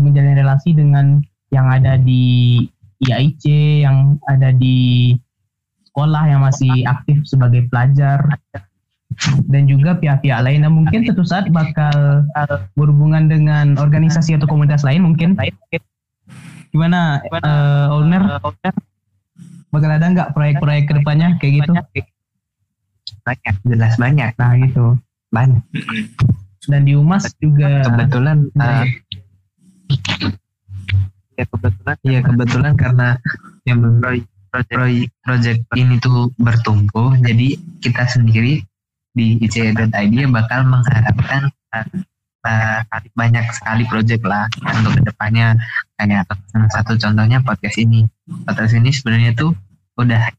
menjalin 0.00 0.36
relasi 0.36 0.76
dengan 0.76 1.24
yang 1.52 1.68
ada 1.68 1.96
di 2.00 2.64
IAIC, 3.04 3.44
yang 3.84 4.16
ada 4.28 4.52
di 4.52 5.12
sekolah 5.92 6.24
yang 6.24 6.40
masih 6.40 6.88
aktif 6.88 7.20
sebagai 7.28 7.68
pelajar. 7.68 8.24
Dan 9.44 9.68
juga 9.68 9.92
pihak-pihak 10.00 10.40
lain 10.40 10.64
yang 10.64 10.72
mungkin 10.72 11.04
suatu 11.04 11.20
saat 11.20 11.44
bakal 11.52 12.24
berhubungan 12.72 13.28
dengan 13.28 13.76
organisasi 13.76 14.40
atau 14.40 14.48
komunitas 14.48 14.88
lain 14.88 15.04
mungkin. 15.04 15.36
Gimana 16.72 17.20
uh, 17.44 17.92
owner 17.92 18.40
bakal 19.68 19.90
ada 19.92 20.08
nggak 20.08 20.32
proyek-proyek 20.32 20.88
ke 20.88 20.92
depannya 20.96 21.36
kayak 21.36 21.52
gitu? 21.60 21.72
Banyak 23.28 23.54
jelas 23.68 24.00
banyak. 24.00 24.32
Nah 24.40 24.52
gitu. 24.64 24.96
Banyak. 25.28 25.60
Dan 26.72 26.80
di 26.88 26.96
Umas 26.96 27.28
juga 27.36 27.84
kebetulan 27.84 28.48
uh, 28.56 28.88
ya 31.36 31.44
kebetulan. 31.52 31.96
Ya 32.00 32.20
kebetulan 32.24 32.72
karena 32.80 33.08
yang 33.68 34.00
proyek 34.00 34.24
project 34.52 35.60
ini 35.74 35.96
tuh 35.96 36.28
bertumbuh 36.36 37.16
jadi 37.24 37.56
kita 37.80 38.04
sendiri 38.04 38.60
di 39.12 39.36
ICE.id 39.44 40.16
bakal 40.32 40.60
mengharapkan 40.64 41.52
uh, 41.72 41.86
uh, 42.48 42.80
banyak 43.12 43.44
sekali 43.52 43.84
project 43.86 44.24
lah 44.24 44.48
untuk 44.64 44.98
ke 44.98 45.02
depannya. 45.04 45.56
Kayak 46.00 46.32
satu 46.72 46.96
contohnya 46.98 47.38
podcast 47.44 47.76
ini. 47.78 48.08
Podcast 48.48 48.72
ini 48.74 48.90
sebenarnya 48.90 49.36
tuh 49.36 49.52
udah 50.00 50.32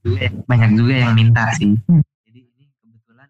banyak 0.49 0.71
juga 0.73 0.93
yang 1.05 1.13
minta 1.13 1.53
sih. 1.53 1.77
Jadi 2.25 2.39
ini 2.41 2.65
kebetulan 2.81 3.29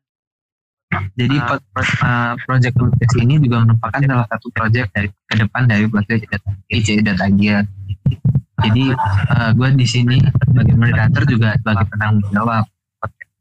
jadi 1.20 1.36
uh, 1.44 1.60
uh, 1.60 2.34
project 2.48 2.76
podcast 2.80 3.16
ini 3.20 3.36
juga 3.44 3.68
merupakan 3.68 4.00
salah 4.00 4.28
satu 4.32 4.48
project 4.56 4.88
dari 4.96 5.10
ke 5.12 5.36
depan 5.36 5.68
dari 5.68 5.86
project 5.92 6.32
ICE.id 6.72 7.52
jadi 8.64 8.84
uh, 9.36 9.52
gue 9.54 9.70
di 9.76 9.88
sini 9.88 10.18
sebagai 10.24 10.76
moderator 10.80 11.24
juga 11.28 11.60
sebagai 11.60 11.86
penanggung 11.92 12.32
jawab 12.32 12.64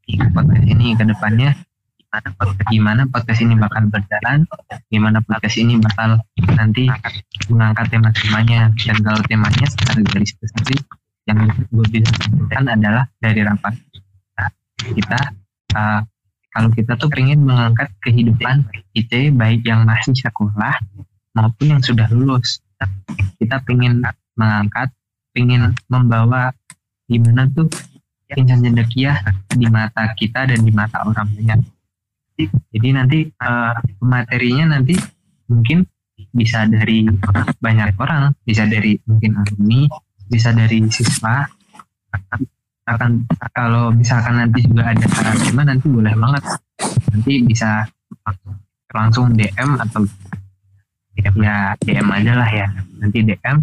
podcast 0.05 0.65
ini 0.67 0.93
ke 0.99 1.03
depannya. 1.07 1.51
Gimana 2.69 3.09
podcast 3.09 3.41
ini 3.41 3.57
bakal 3.57 3.89
berjalan 3.89 4.45
gimana 4.93 5.17
podcast 5.25 5.57
ini 5.57 5.81
bakal 5.81 6.21
nanti 6.53 6.85
mengangkat 7.49 7.89
tema-temanya 7.89 8.69
dan 8.77 8.97
kalau 9.01 9.21
temanya 9.25 9.65
secara 9.65 9.99
garis 10.11 10.33
besar. 10.37 10.77
Yang 11.23 11.55
gue 11.71 11.85
bisa 11.87 12.11
sampaikan 12.19 12.67
adalah 12.67 13.07
dari 13.23 13.41
rapat 13.47 13.73
kita 14.83 15.19
uh, 15.73 16.03
kalau 16.53 16.69
kita 16.69 16.93
tuh 16.99 17.09
pengen 17.09 17.47
mengangkat 17.47 17.89
kehidupan 18.05 18.67
IT 18.93 19.33
baik 19.33 19.65
yang 19.65 19.87
masih 19.87 20.13
sekolah 20.13 20.77
maupun 21.33 21.65
yang 21.73 21.81
sudah 21.81 22.05
lulus. 22.13 22.61
Kita 23.41 23.63
pengen 23.65 24.05
mengangkat 24.37 24.93
pengen 25.33 25.73
membawa 25.89 26.53
gimana 27.09 27.49
tuh 27.51 27.67
insan 28.33 28.65
cendekia 28.65 29.19
di 29.53 29.69
mata 29.69 30.09
kita 30.17 30.49
dan 30.49 30.61
di 30.65 30.73
mata 30.73 31.05
orang 31.05 31.29
banyak 31.37 31.59
jadi 32.73 32.87
nanti 32.97 33.29
uh, 33.29 33.77
materinya 34.01 34.77
nanti 34.77 34.97
mungkin 35.45 35.85
bisa 36.33 36.65
dari 36.65 37.05
banyak 37.61 37.93
orang 38.01 38.33
bisa 38.41 38.65
dari 38.65 38.97
mungkin 39.05 39.37
alumni 39.37 39.85
bisa 40.25 40.49
dari 40.49 40.81
siswa. 40.89 41.45
Akan 42.83 43.23
kalau 43.55 43.93
misalkan 43.93 44.41
nanti 44.41 44.65
juga 44.65 44.91
ada 44.91 45.05
tema 45.39 45.61
nanti 45.61 45.85
boleh 45.87 46.13
banget. 46.17 46.43
Nanti 47.13 47.33
bisa 47.45 47.85
langsung 48.93 49.33
DM 49.37 49.69
atau 49.77 50.01
ya 51.37 51.77
DM 51.77 52.07
aja 52.09 52.33
lah 52.33 52.49
ya. 52.49 52.67
Nanti 52.97 53.21
DM 53.21 53.57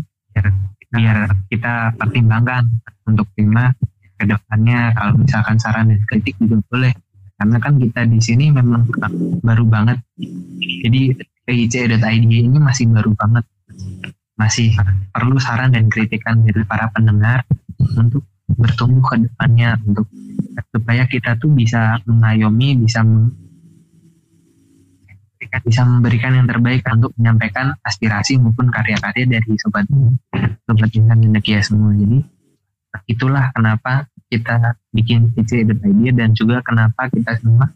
biar, 0.90 1.30
biar 1.30 1.46
kita 1.50 1.74
pertimbangkan 1.94 2.66
untuk 3.06 3.30
tema 3.38 3.70
ke 4.20 4.24
depannya 4.28 4.92
kalau 4.92 5.14
misalkan 5.16 5.56
saran 5.56 5.88
dan 5.88 6.02
kritik 6.04 6.36
juga 6.42 6.60
boleh. 6.68 6.92
Karena 7.40 7.56
kan 7.56 7.80
kita 7.80 8.04
di 8.04 8.20
sini 8.20 8.52
memang 8.52 8.84
baru 9.40 9.64
banget. 9.64 9.98
Jadi 10.60 11.16
PIC.id 11.48 12.04
ini 12.28 12.58
masih 12.60 12.92
baru 12.92 13.16
banget. 13.16 13.48
Masih 14.36 14.76
perlu 15.08 15.40
saran 15.40 15.72
dan 15.72 15.88
kritikan 15.88 16.44
dari 16.44 16.60
para 16.68 16.92
pendengar 16.92 17.48
untuk 17.96 18.28
bertumbuh 18.50 19.08
ke 19.08 19.24
depannya 19.24 19.80
untuk 19.88 20.04
supaya 20.68 21.08
kita 21.08 21.38
tuh 21.40 21.48
bisa 21.54 21.96
mengayomi 22.04 22.76
bisa 22.76 23.00
bisa 25.58 25.82
memberikan 25.82 26.38
yang 26.38 26.46
terbaik 26.46 26.86
untuk 26.86 27.10
menyampaikan 27.18 27.74
aspirasi 27.82 28.38
maupun 28.38 28.70
karya-karya 28.70 29.26
dari 29.26 29.52
sobat 29.58 29.84
sobat 30.64 30.90
insan 30.94 31.18
Indonesia 31.18 31.58
semua 31.66 31.90
jadi 31.98 32.18
itulah 33.10 33.50
kenapa 33.54 34.06
kita 34.30 34.78
bikin 34.94 35.34
IC.id 35.34 36.14
dan 36.14 36.30
juga 36.38 36.62
kenapa 36.62 37.10
kita 37.10 37.34
semua 37.42 37.66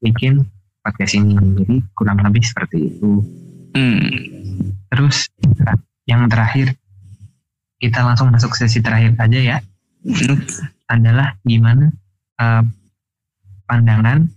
bikin 0.00 0.44
podcast 0.84 1.16
ini. 1.16 1.36
Jadi 1.60 1.76
kurang 1.96 2.20
lebih 2.20 2.44
seperti 2.44 2.92
itu. 2.92 3.20
Hmm. 3.76 4.00
Terus 4.92 5.28
yang 6.04 6.28
terakhir 6.28 6.76
kita 7.80 8.00
langsung 8.04 8.32
masuk 8.32 8.52
sesi 8.56 8.84
terakhir 8.84 9.16
aja 9.16 9.40
ya. 9.40 9.56
Hmm. 10.04 10.40
Adalah 10.88 11.40
gimana 11.44 11.88
uh, 12.40 12.64
pandangan 13.64 14.28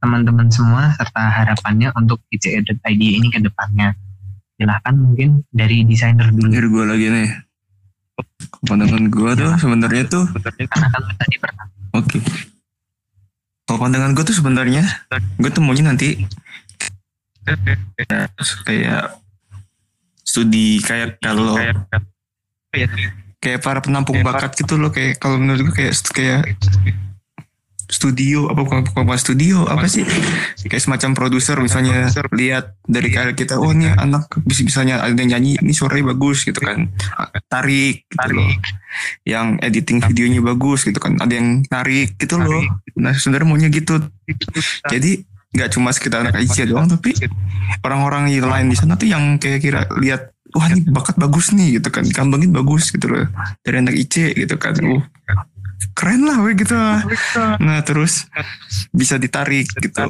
teman-teman 0.00 0.48
semua 0.48 0.96
serta 0.96 1.28
harapannya 1.28 1.92
untuk 1.94 2.24
ICE.id 2.32 3.00
ini 3.00 3.28
ke 3.28 3.38
depannya. 3.38 3.94
Silahkan 4.56 4.92
mungkin 4.96 5.44
dari 5.52 5.84
desainer 5.84 6.32
dulu. 6.32 6.52
Dari 6.52 6.68
gue 6.68 6.84
lagi 6.84 7.06
nih 7.08 7.30
pandangan 8.64 9.04
gue 9.08 9.30
tuh 9.36 9.52
sebenarnya 9.56 10.04
tuh 10.08 10.24
oke 11.96 12.06
okay. 12.06 12.20
kalau 13.64 13.78
pandangan 13.80 14.12
gue 14.12 14.24
tuh 14.26 14.36
sebenarnya 14.36 14.84
gue 15.40 15.50
tuh 15.50 15.62
maunya 15.64 15.84
nanti 15.86 16.28
kayak 18.68 19.16
studi 20.22 20.78
kayak 20.84 21.18
kalau 21.24 21.56
kayak 23.40 23.60
para 23.64 23.80
penampung 23.80 24.20
bakat 24.20 24.52
gitu 24.54 24.76
loh 24.76 24.92
kayak 24.92 25.16
kalau 25.18 25.40
menurut 25.40 25.72
gue 25.72 25.74
kayak 25.74 25.94
kayak 26.12 26.40
studio 27.90 28.46
apa 28.48 28.62
bukan 28.62 28.86
bukan 28.86 29.18
studio 29.18 29.66
apa 29.66 29.90
sih? 29.90 30.06
Kayak 30.64 30.82
semacam 30.86 31.10
produser 31.18 31.58
misalnya 31.58 32.08
lihat 32.32 32.78
dari 32.86 33.10
karya 33.10 33.34
kita 33.34 33.58
oh 33.58 33.74
ini 33.74 33.90
anak 33.90 34.30
bisa 34.46 34.62
misalnya 34.62 35.02
ada 35.02 35.18
yang 35.18 35.36
nyanyi 35.36 35.58
ini 35.58 35.74
suaranya 35.74 36.14
bagus 36.14 36.46
gitu 36.46 36.62
kan. 36.62 36.88
Tarik 37.50 38.06
gitu 38.06 38.30
loh. 38.30 38.50
Yang 39.26 39.46
editing 39.66 39.98
videonya 40.06 40.40
bagus 40.40 40.86
gitu 40.86 41.02
kan 41.02 41.18
ada 41.18 41.34
yang 41.34 41.66
narik 41.66 42.14
gitu 42.16 42.38
loh. 42.38 42.62
Nah 42.96 43.12
sebenarnya 43.18 43.46
maunya 43.50 43.68
gitu. 43.68 43.98
Jadi 44.86 45.26
nggak 45.50 45.74
cuma 45.74 45.90
sekitar 45.90 46.22
anak 46.22 46.46
IC 46.46 46.70
doang 46.70 46.86
tapi 46.86 47.10
orang-orang 47.82 48.30
yang 48.30 48.46
lain 48.46 48.70
di 48.70 48.78
sana 48.78 48.94
tuh 48.94 49.10
yang 49.10 49.34
kayak 49.42 49.58
kira 49.58 49.82
lihat 49.98 50.30
wah 50.54 50.70
ini 50.70 50.86
bakat 50.86 51.18
bagus 51.18 51.50
nih 51.50 51.82
gitu 51.82 51.90
kan. 51.90 52.06
Kambangin 52.06 52.54
bagus 52.54 52.94
gitu 52.94 53.10
loh. 53.10 53.26
Dari 53.66 53.82
anak 53.82 53.98
IC 53.98 54.38
gitu 54.38 54.54
kan. 54.56 54.78
Uh 54.78 55.02
keren 55.96 56.24
lah 56.24 56.40
we 56.44 56.56
gitu. 56.56 56.76
Nah 57.60 57.80
terus 57.84 58.28
bisa 58.92 59.16
ditarik 59.16 59.68
gitu. 59.80 60.04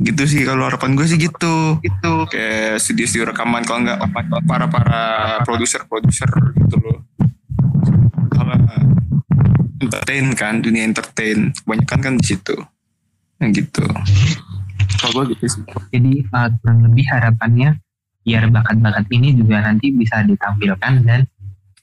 gitu 0.00 0.22
sih 0.24 0.48
kalau 0.48 0.64
harapan 0.64 0.96
gue 0.96 1.04
sih 1.04 1.20
gitu. 1.20 1.76
Itu 1.84 2.12
kayak 2.32 2.80
studio-studio 2.80 3.36
rekaman 3.36 3.64
kalau 3.68 3.84
nggak 3.84 4.00
para 4.48 4.66
para 4.68 5.02
produser 5.44 5.84
produser 5.84 6.28
gitu 6.56 6.76
loh. 6.80 6.98
Kalau 8.32 8.56
entertain 9.80 10.32
kan 10.32 10.64
dunia 10.64 10.88
entertain. 10.88 11.52
Kebanyakan 11.52 11.98
kan 12.00 12.12
di 12.16 12.24
situ. 12.24 12.56
Yang 13.40 13.64
gitu. 13.64 13.84
Kalau 15.00 15.12
gue 15.20 15.36
gitu 15.36 15.44
sih. 15.48 15.62
Jadi 15.92 16.24
uh, 16.32 16.48
kurang 16.60 16.80
lebih 16.88 17.04
harapannya 17.08 17.76
biar 18.20 18.52
bakat-bakat 18.52 19.08
ini 19.16 19.32
juga 19.32 19.64
nanti 19.64 19.92
bisa 19.92 20.20
ditampilkan 20.24 20.92
dan 21.04 21.24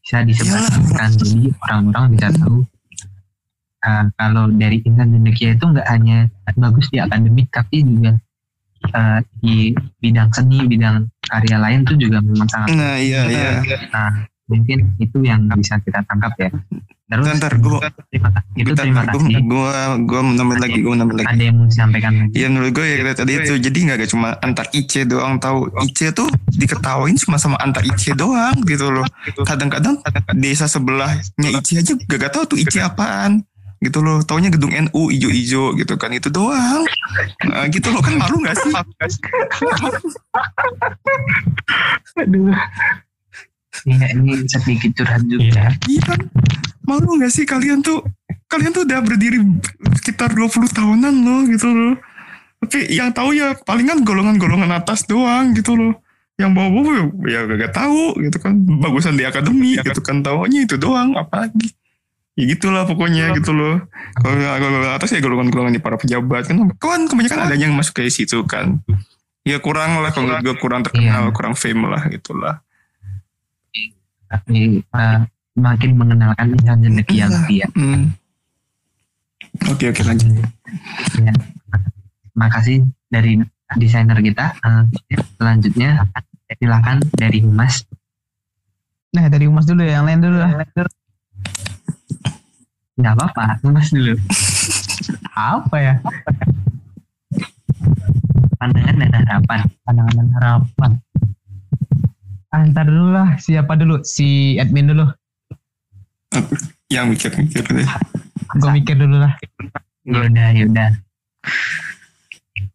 bisa 0.02 0.22
disebarkan. 0.22 1.10
Jadi 1.18 1.54
orang-orang 1.66 2.06
bisa 2.14 2.30
tahu 2.34 2.66
uh, 3.88 4.06
kalau 4.14 4.52
dari 4.52 4.84
insan 4.84 5.16
cendekia 5.16 5.56
itu 5.56 5.64
nggak 5.64 5.88
hanya 5.88 6.28
bagus 6.60 6.92
di 6.92 7.00
akademik 7.00 7.48
tapi 7.50 7.82
juga 7.82 8.12
uh, 8.92 9.20
di 9.40 9.72
bidang 10.04 10.30
seni, 10.36 10.68
bidang 10.68 11.08
karya 11.24 11.58
lain 11.58 11.88
tuh 11.88 11.96
juga 11.96 12.20
memang 12.20 12.48
sangat. 12.52 12.76
nah 12.76 12.96
iya 13.00 13.22
iya 13.28 13.50
Nah, 13.92 14.28
mungkin 14.48 14.96
itu 15.00 15.18
yang 15.24 15.48
bisa 15.56 15.80
kita 15.84 16.04
tangkap 16.08 16.32
ya. 16.40 16.52
Terus 17.08 17.24
Bentar, 17.24 17.56
gua- 17.64 17.80
terima 18.12 18.30
kasih. 18.36 18.52
Itu 18.60 18.68
Bentar, 18.76 18.84
terima 18.84 19.04
kasih. 19.08 19.24
gue 19.24 19.40
gue 19.48 19.72
gue 20.12 20.20
mau 20.20 20.34
nambahin 20.36 20.60
lagi 20.60 20.80
gue 20.84 20.92
mau 20.92 21.00
nambahin 21.00 21.20
lagi 21.24 21.32
Ada 21.32 21.44
yang 21.48 21.56
mau 21.56 21.66
disampaikan 21.72 22.12
lagi? 22.20 22.34
Iya 22.36 22.48
menurut 22.52 22.72
gue 22.76 22.86
ya 22.88 22.96
tadi 23.16 23.32
itu 23.40 23.54
jadi 23.64 23.78
nggak 23.80 24.10
cuma 24.12 24.30
antar 24.44 24.66
IC 24.76 24.94
doang 25.08 25.36
tahu 25.40 25.72
IC 25.88 26.00
tuh 26.12 26.28
diketawain 26.52 27.16
cuma 27.16 27.40
sama 27.40 27.56
antar 27.64 27.84
IC 27.88 28.12
doang 28.12 28.56
gitu 28.68 28.92
loh. 28.92 29.08
Kadang-kadang 29.48 30.04
desa 30.36 30.68
sebelahnya 30.68 31.48
IC 31.60 31.80
aja 31.80 31.94
gak, 31.96 32.18
gak 32.28 32.32
tahu 32.36 32.44
tuh 32.56 32.58
IC 32.60 32.76
apaan 32.84 33.40
gitu 33.88 34.04
loh. 34.04 34.20
Taunya 34.28 34.52
gedung 34.52 34.76
NU 34.76 35.02
ijo-ijo 35.08 35.72
gitu 35.80 35.96
kan 35.96 36.12
itu 36.12 36.28
doang. 36.28 36.84
Nah, 37.48 37.66
gitu 37.72 37.88
loh 37.96 38.04
kan 38.04 38.20
malu 38.20 38.44
gak 38.44 38.60
sih? 38.60 38.74
Aduh. 42.20 42.52
Iya, 43.88 44.06
ini 44.20 44.44
sedikit 44.52 44.92
curhat 45.00 45.24
juga. 45.24 45.48
Iya. 45.48 45.66
Iya 45.88 46.02
kan? 46.04 46.20
Malu 46.84 47.16
gak 47.24 47.32
sih 47.32 47.48
kalian 47.48 47.80
tuh 47.80 48.04
kalian 48.52 48.76
tuh 48.76 48.84
udah 48.84 49.00
berdiri 49.04 49.40
sekitar 50.04 50.36
20 50.36 50.72
tahunan 50.72 51.14
loh 51.24 51.42
gitu 51.48 51.68
loh. 51.72 51.96
Tapi 52.58 52.90
yang 52.90 53.14
tahu 53.14 53.38
ya 53.38 53.54
palingan 53.64 54.02
golongan-golongan 54.04 54.74
atas 54.76 55.06
doang 55.08 55.54
gitu 55.56 55.78
loh. 55.78 55.94
Yang 56.42 56.52
bawah-bawah 56.54 56.98
ya 57.30 57.46
gak 57.46 57.74
tahu 57.74 58.18
gitu 58.18 58.38
kan. 58.42 58.54
Bagusan 58.82 59.14
di 59.16 59.24
akademi 59.30 59.78
gitu 59.78 60.02
kan. 60.02 60.26
Taunya 60.26 60.66
itu 60.66 60.76
doang 60.76 61.14
apalagi. 61.14 61.77
Ya 62.38 62.46
gitulah 62.46 62.86
pokoknya 62.86 63.34
gitu 63.34 63.50
loh. 63.50 63.82
Kalau 64.22 64.38
yang 64.38 64.62
golongan 64.62 64.94
atas 64.94 65.10
ya 65.10 65.18
golongan-golongan 65.18 65.74
di 65.74 65.82
para 65.82 65.98
pejabat 65.98 66.46
kan. 66.46 66.62
Kan 66.78 67.10
kebanyakan 67.10 67.50
ada 67.50 67.56
yang 67.58 67.74
masuk 67.74 67.98
ke 67.98 68.14
situ 68.14 68.46
kan. 68.46 68.78
Ya 69.42 69.58
kurang 69.58 69.98
lah 70.06 70.14
kalau 70.14 70.38
gue 70.44 70.56
kurang 70.62 70.86
terkenal, 70.86 71.32
Iya. 71.32 71.34
kurang 71.34 71.58
fame 71.58 71.90
lah 71.90 72.06
gitulah. 72.14 72.62
Tapi 74.30 74.86
uh, 74.94 75.26
makin 75.58 75.92
mengenalkan 75.98 76.54
insan 76.54 76.86
cendekia 76.86 77.26
lebih 77.26 77.66
ya. 77.66 77.68
Hmm. 77.74 78.14
Oke 79.74 79.90
oke 79.90 80.06
lanjut. 80.06 80.30
Ya. 81.18 81.34
Makasih 82.38 82.86
dari 83.10 83.42
desainer 83.82 84.20
kita. 84.22 84.54
Uh, 84.62 84.86
selanjutnya 85.42 86.06
silakan 86.54 87.02
dari 87.18 87.42
Mas. 87.42 87.82
Nah 89.16 89.26
dari 89.32 89.50
Umas 89.50 89.66
dulu 89.66 89.82
ya, 89.82 89.98
yang 89.98 90.06
lain 90.06 90.20
dulu 90.22 90.38
lah. 90.38 90.52
Nggak 92.98 93.14
apa-apa, 93.14 93.62
Mas 93.70 93.94
dulu. 93.94 94.18
Apa 95.38 95.76
ya? 95.78 95.94
Pandangan 98.58 98.96
dan 98.98 99.12
harapan. 99.14 99.60
Pandangan 99.86 100.14
dan 100.18 100.30
harapan. 100.34 100.92
Ah, 102.50 102.66
ntar 102.66 102.90
dulu 102.90 103.14
lah. 103.14 103.38
Siapa 103.38 103.78
dulu? 103.78 104.02
Si 104.02 104.58
admin 104.58 104.90
dulu. 104.90 105.06
Yang 106.90 107.06
mikir-mikir 107.14 107.64
deh. 107.70 107.88
Gue 108.58 108.72
mikir 108.82 108.98
dulu 108.98 109.22
lah. 109.22 109.38
Yaudah, 110.08 110.50
yaudah. 110.58 110.90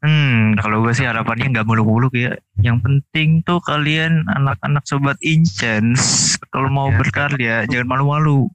Hmm, 0.02 0.58
kalau 0.58 0.82
gue 0.82 0.92
sih 0.94 1.06
harapannya 1.06 1.50
nggak 1.50 1.66
muluk-muluk 1.66 2.14
ya. 2.14 2.34
Yang 2.62 2.78
penting 2.86 3.42
tuh 3.42 3.58
kalian 3.62 4.26
anak-anak 4.30 4.86
sobat 4.86 5.18
Incens 5.22 6.34
kalau 6.54 6.70
mau 6.70 6.90
berkarya 6.94 7.66
jangan 7.66 7.90
malu-malu. 7.90 8.46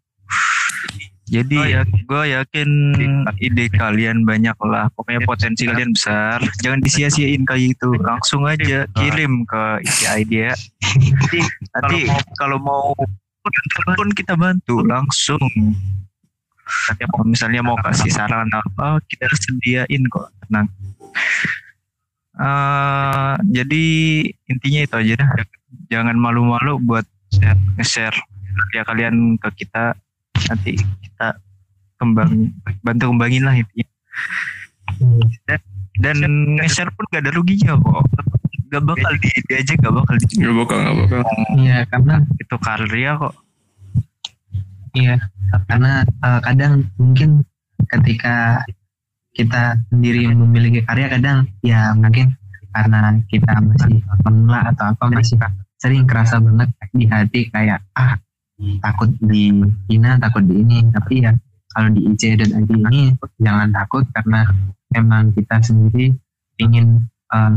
Jadi 1.28 1.60
ya, 1.60 1.84
gue 1.84 2.24
yakin 2.32 2.70
ide 3.44 3.68
kalian 3.76 4.24
banyak 4.24 4.56
lah. 4.64 4.88
Pokoknya 4.96 5.28
potensi 5.28 5.68
kalian 5.68 5.92
besar. 5.92 6.40
Jangan 6.64 6.80
disia-siain 6.80 7.44
kayak 7.44 7.76
itu. 7.76 7.90
Langsung 8.00 8.48
aja 8.48 8.88
kirim 8.96 9.44
ke 9.44 9.64
isi 9.84 10.06
idea. 10.08 10.56
Nanti, 11.76 12.08
kalau 12.40 12.58
mau 12.64 12.96
pun 13.96 14.10
kita 14.16 14.40
bantu 14.40 14.84
langsung. 14.88 15.44
Nanti 16.88 17.04
kalau 17.08 17.26
misalnya 17.28 17.60
mau 17.64 17.76
kasih 17.80 18.12
saran 18.12 18.48
apa 18.52 19.04
kita 19.12 19.28
sediain 19.36 20.04
kok. 20.08 20.32
Tenang. 20.48 20.68
Eh, 22.38 23.34
jadi 23.50 23.86
intinya 24.48 24.82
itu 24.86 24.96
aja 24.96 25.14
dah. 25.20 25.30
Jangan 25.92 26.16
malu-malu 26.16 26.80
buat 26.84 27.04
share, 27.34 27.60
nge-share 27.76 28.18
karya 28.58 28.84
kalian 28.86 29.16
ke 29.42 29.66
kita. 29.66 29.98
Nanti 30.46 30.78
kita 30.78 31.28
kembang 31.98 32.54
bantu 32.86 33.10
kembangin 33.10 33.44
lah 33.46 33.56
intinya. 33.58 33.88
Dan, 35.50 35.60
dan 36.00 36.18
nge-share 36.62 36.94
pun 36.94 37.06
gak 37.10 37.26
ada 37.26 37.32
ruginya 37.34 37.74
kok. 37.76 38.06
Gak 38.68 38.84
bakal 38.84 39.12
di 39.18 39.30
diajak 39.48 39.78
gak 39.82 39.96
bakal 39.96 40.16
di 40.20 40.26
Gak 40.38 40.56
bakal 40.56 40.78
gak 40.84 40.96
bakal. 41.02 41.20
Iya, 41.58 41.80
karena 41.90 42.16
itu 42.38 42.56
karya 42.62 43.12
kok. 43.18 43.36
Iya, 44.98 45.16
karena 45.70 45.92
uh, 46.26 46.40
kadang 46.42 46.90
mungkin 46.98 47.46
ketika 47.86 48.66
kita 49.38 49.78
sendiri 49.94 50.34
memiliki 50.34 50.82
karya 50.82 51.14
kadang 51.14 51.46
ya 51.62 51.94
mungkin 51.94 52.34
karena 52.74 53.22
kita 53.30 53.54
masih 53.62 54.02
pemula 54.26 54.74
atau 54.74 54.98
apa 54.98 55.06
masih 55.14 55.38
sering 55.78 56.10
kerasa 56.10 56.42
banget 56.42 56.74
di 56.90 57.06
hati 57.06 57.46
kayak 57.54 57.86
ah 57.94 58.18
takut 58.82 59.10
di 59.22 59.54
China 59.90 60.18
takut 60.18 60.44
di 60.46 60.62
ini. 60.62 60.78
Tapi 60.90 61.14
ya 61.24 61.32
kalau 61.74 61.90
di 61.94 62.02
IC.id 62.10 62.42
ini 62.74 63.14
jangan 63.38 63.70
takut 63.70 64.04
karena 64.14 64.50
emang 64.98 65.30
kita 65.34 65.62
sendiri 65.62 66.14
ingin 66.58 67.06
uh, 67.34 67.54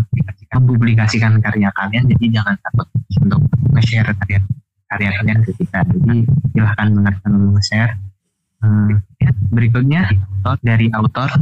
mempublikasikan 0.52 1.40
karya 1.40 1.72
kalian. 1.72 2.04
Jadi 2.10 2.26
jangan 2.36 2.56
takut 2.60 2.88
untuk 3.20 3.40
nge-share 3.72 4.12
karya 4.24 4.40
karya 4.90 5.10
kalian 5.22 5.38
ke 5.46 5.52
kita. 5.56 5.86
Jadi 5.88 6.28
silahkan 6.52 6.88
banget 6.92 7.14
kalau 7.24 7.38
nge-share. 7.56 7.94
Hmm, 8.60 9.00
berikutnya 9.48 10.04
dari 10.60 10.92
autor 10.92 11.32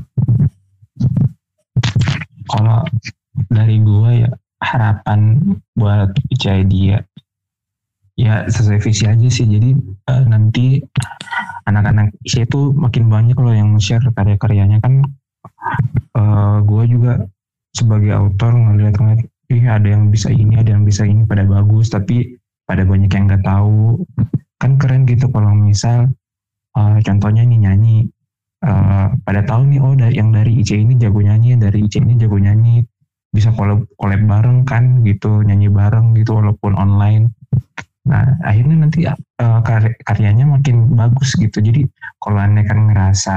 Kalau 2.49 2.81
dari 3.53 3.77
gua 3.83 4.11
ya 4.15 4.31
harapan 4.63 5.39
buat 5.77 6.17
ICID 6.33 6.73
ya 6.95 6.99
ya 8.19 8.43
sesuai 8.51 8.83
visi 8.83 9.07
aja 9.07 9.29
sih. 9.31 9.47
Jadi 9.47 9.71
eh, 10.11 10.25
nanti 10.27 10.83
anak-anak 11.71 12.19
IC 12.27 12.51
itu 12.51 12.75
makin 12.75 13.07
banyak 13.07 13.39
loh 13.39 13.55
yang 13.55 13.79
share 13.79 14.03
karya-karyanya. 14.11 14.83
Kan 14.83 15.07
eh 16.19 16.57
gue 16.67 16.85
juga 16.91 17.23
sebagai 17.71 18.11
autor 18.11 18.59
ngeliat-ngeliat 18.59 19.23
ih 19.49 19.65
ada 19.65 19.87
yang 19.87 20.11
bisa 20.11 20.29
ini 20.35 20.59
ada 20.59 20.75
yang 20.75 20.83
bisa 20.83 21.07
ini 21.07 21.23
pada 21.23 21.47
bagus. 21.47 21.95
Tapi 21.95 22.35
pada 22.67 22.83
banyak 22.83 23.09
yang 23.15 23.31
nggak 23.31 23.47
tahu. 23.47 24.03
Kan 24.59 24.75
keren 24.83 25.07
gitu 25.07 25.31
kalau 25.31 25.55
misal 25.55 26.11
eh, 26.75 26.99
contohnya 27.07 27.47
nih 27.47 27.71
nyanyi. 27.71 27.99
Eh, 28.59 29.09
pada 29.23 29.47
tahu 29.47 29.71
nih 29.71 29.79
oh 29.79 29.95
dari 29.95 30.19
yang 30.19 30.35
dari 30.35 30.59
IC 30.59 30.75
ini 30.75 30.99
jago 30.99 31.23
nyanyi 31.23 31.55
dari 31.55 31.87
IC 31.87 32.03
ini 32.03 32.19
jago 32.19 32.43
nyanyi. 32.43 32.83
Bisa 33.31 33.55
collab 33.55 33.87
collab 33.95 34.25
bareng 34.27 34.67
kan 34.67 35.07
gitu 35.07 35.47
nyanyi 35.47 35.71
bareng 35.71 36.17
gitu 36.19 36.35
walaupun 36.43 36.75
online 36.75 37.39
nah 38.09 38.25
akhirnya 38.43 38.77
nanti 38.89 39.05
eh, 39.05 39.61
kar- 39.63 39.99
karyanya 40.03 40.49
makin 40.49 40.97
bagus 40.97 41.37
gitu. 41.37 41.61
Jadi 41.61 41.85
kalau 42.19 42.41
anda 42.41 42.65
kan 42.65 42.89
ngerasa 42.89 43.37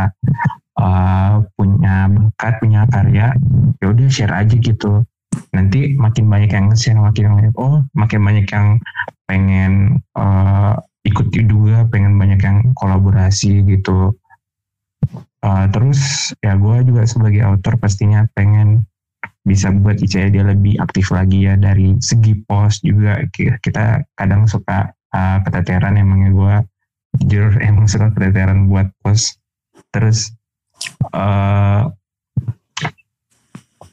eh, 0.79 1.33
punya 1.59 2.07
bakat 2.07 2.53
punya 2.63 2.81
karya 2.87 3.35
ya 3.83 3.85
udah 3.85 4.07
share 4.07 4.33
aja 4.33 4.55
gitu. 4.55 5.03
Nanti 5.51 5.95
makin 5.95 6.25
banyak 6.31 6.51
yang 6.51 6.67
share 6.75 6.99
makin 6.99 7.35
banyak 7.35 7.55
oh 7.59 7.83
makin 7.91 8.19
banyak 8.23 8.47
yang 8.47 8.67
pengen 9.27 9.99
eh, 10.15 10.73
ikut 11.01 11.27
juga 11.33 11.85
pengen 11.91 12.15
banyak 12.15 12.39
yang 12.39 12.57
kolaborasi 12.77 13.65
gitu. 13.67 14.15
Eh, 15.41 15.65
terus 15.73 16.31
ya 16.45 16.53
gue 16.53 16.85
juga 16.85 17.01
sebagai 17.09 17.41
author 17.41 17.73
pastinya 17.81 18.29
pengen 18.37 18.85
bisa 19.41 19.73
buat 19.73 19.97
ICL 19.97 20.29
dia 20.33 20.45
lebih 20.45 20.77
aktif 20.77 21.09
lagi 21.09 21.49
ya 21.49 21.57
dari 21.57 21.97
segi 21.97 22.37
post 22.45 22.85
juga. 22.85 23.21
Ki- 23.33 23.57
kita 23.61 24.05
kadang 24.13 24.45
suka 24.45 24.93
uh, 25.13 25.37
keteteran 25.43 25.97
emangnya 25.97 26.29
gue 26.31 26.55
jujur 27.27 27.59
emang 27.69 27.85
suka 27.89 28.11
keteteran 28.15 28.71
buat 28.71 28.89
post 29.03 29.41
terus 29.91 30.31
eh 31.13 31.83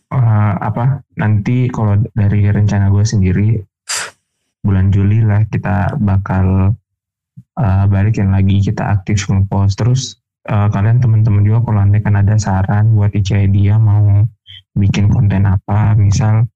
eh, 0.09 0.55
apa 0.57 1.05
nanti 1.21 1.69
kalau 1.69 2.01
dari 2.17 2.49
rencana 2.49 2.89
gue 2.89 3.05
sendiri 3.05 3.49
bulan 4.65 4.89
Juli 4.93 5.21
lah 5.21 5.45
kita 5.49 5.97
bakal 6.01 6.73
eh, 7.59 7.85
balikin 7.89 8.33
lagi 8.33 8.63
kita 8.65 8.89
aktif 8.89 9.29
ngepost 9.29 9.75
terus 9.81 10.03
eh, 10.49 10.69
kalian 10.73 10.99
teman-teman 10.99 11.43
juga 11.45 11.59
kalau 11.69 11.79
nanti 11.85 11.99
kan 12.01 12.15
ada 12.19 12.35
saran 12.41 12.97
buat 12.97 13.13
ICI 13.13 13.47
dia 13.53 13.77
mau 13.77 14.25
bikin 14.75 15.13
konten 15.13 15.45
apa. 15.45 15.95
Misal 15.99 16.49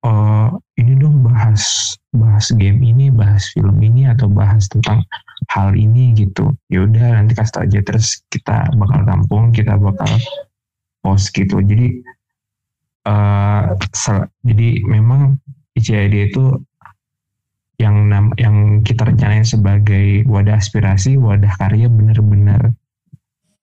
eh 0.00 0.48
ini 0.80 0.96
dong 0.96 1.20
bahas 1.24 1.94
bahas 2.10 2.50
game 2.56 2.80
ini 2.82 3.12
bahas 3.12 3.52
film 3.52 3.78
ini 3.84 4.08
atau 4.08 4.26
bahas 4.26 4.66
tentang 4.66 5.04
hal 5.52 5.76
ini 5.76 6.12
gitu. 6.16 6.52
Ya 6.72 6.84
udah 6.84 7.20
nanti 7.20 7.32
kasih 7.38 7.52
tau 7.54 7.62
aja. 7.64 7.80
Terus 7.84 8.24
kita 8.32 8.70
bakal 8.76 9.06
tampung 9.06 9.52
kita 9.54 9.76
bakal 9.76 10.10
post 11.04 11.32
gitu. 11.36 11.60
Jadi 11.62 12.00
sel- 13.94 14.30
jadi 14.44 14.84
memang 14.86 15.40
ICID 15.76 16.32
itu 16.32 16.44
yang 17.80 18.12
nam, 18.12 18.36
yang 18.36 18.84
kita 18.84 19.08
rencanain 19.08 19.46
sebagai 19.46 20.28
wadah 20.28 20.60
aspirasi, 20.60 21.16
wadah 21.16 21.56
karya 21.56 21.88
benar-benar 21.88 22.76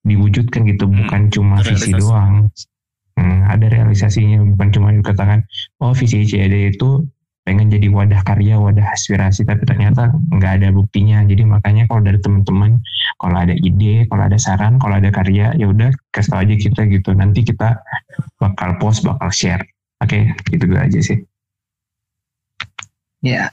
diwujudkan 0.08 0.64
gitu, 0.66 0.88
Hmm, 0.88 0.96
bukan 1.04 1.22
cuma 1.30 1.56
visi 1.62 1.92
realisasi. 1.92 2.00
doang. 2.00 2.34
Hmm, 3.18 3.42
ada 3.50 3.66
realisasinya, 3.68 4.40
bukan 4.56 4.68
cuma 4.72 4.88
dikatakan, 4.94 5.44
oh 5.82 5.92
visi 5.92 6.24
ICD 6.24 6.78
itu 6.78 7.04
pengen 7.48 7.72
jadi 7.72 7.88
wadah 7.88 8.22
karya, 8.28 8.60
wadah 8.60 8.92
aspirasi, 8.92 9.48
tapi 9.48 9.64
ternyata 9.64 10.12
nggak 10.36 10.62
ada 10.62 10.70
buktinya. 10.76 11.24
Jadi 11.24 11.48
makanya 11.48 11.88
kalau 11.88 12.04
dari 12.04 12.20
teman-teman, 12.20 12.84
kalau 13.18 13.38
ada 13.40 13.56
ide, 13.56 14.04
kalau 14.12 14.28
ada 14.28 14.36
saran, 14.36 14.76
kalau 14.84 15.00
ada 15.00 15.08
karya, 15.10 15.56
ya 15.56 15.66
udah 15.72 15.96
kasih 16.12 16.30
tau 16.36 16.44
aja 16.44 16.56
kita 16.60 16.82
gitu. 16.92 17.16
Nanti 17.16 17.48
kita 17.48 17.80
bakal 18.38 18.76
post, 18.84 19.08
bakal 19.08 19.32
share. 19.32 19.64
Oke, 20.04 20.30
gitu 20.52 20.68
aja 20.76 21.00
sih. 21.00 21.24
Ya, 23.26 23.50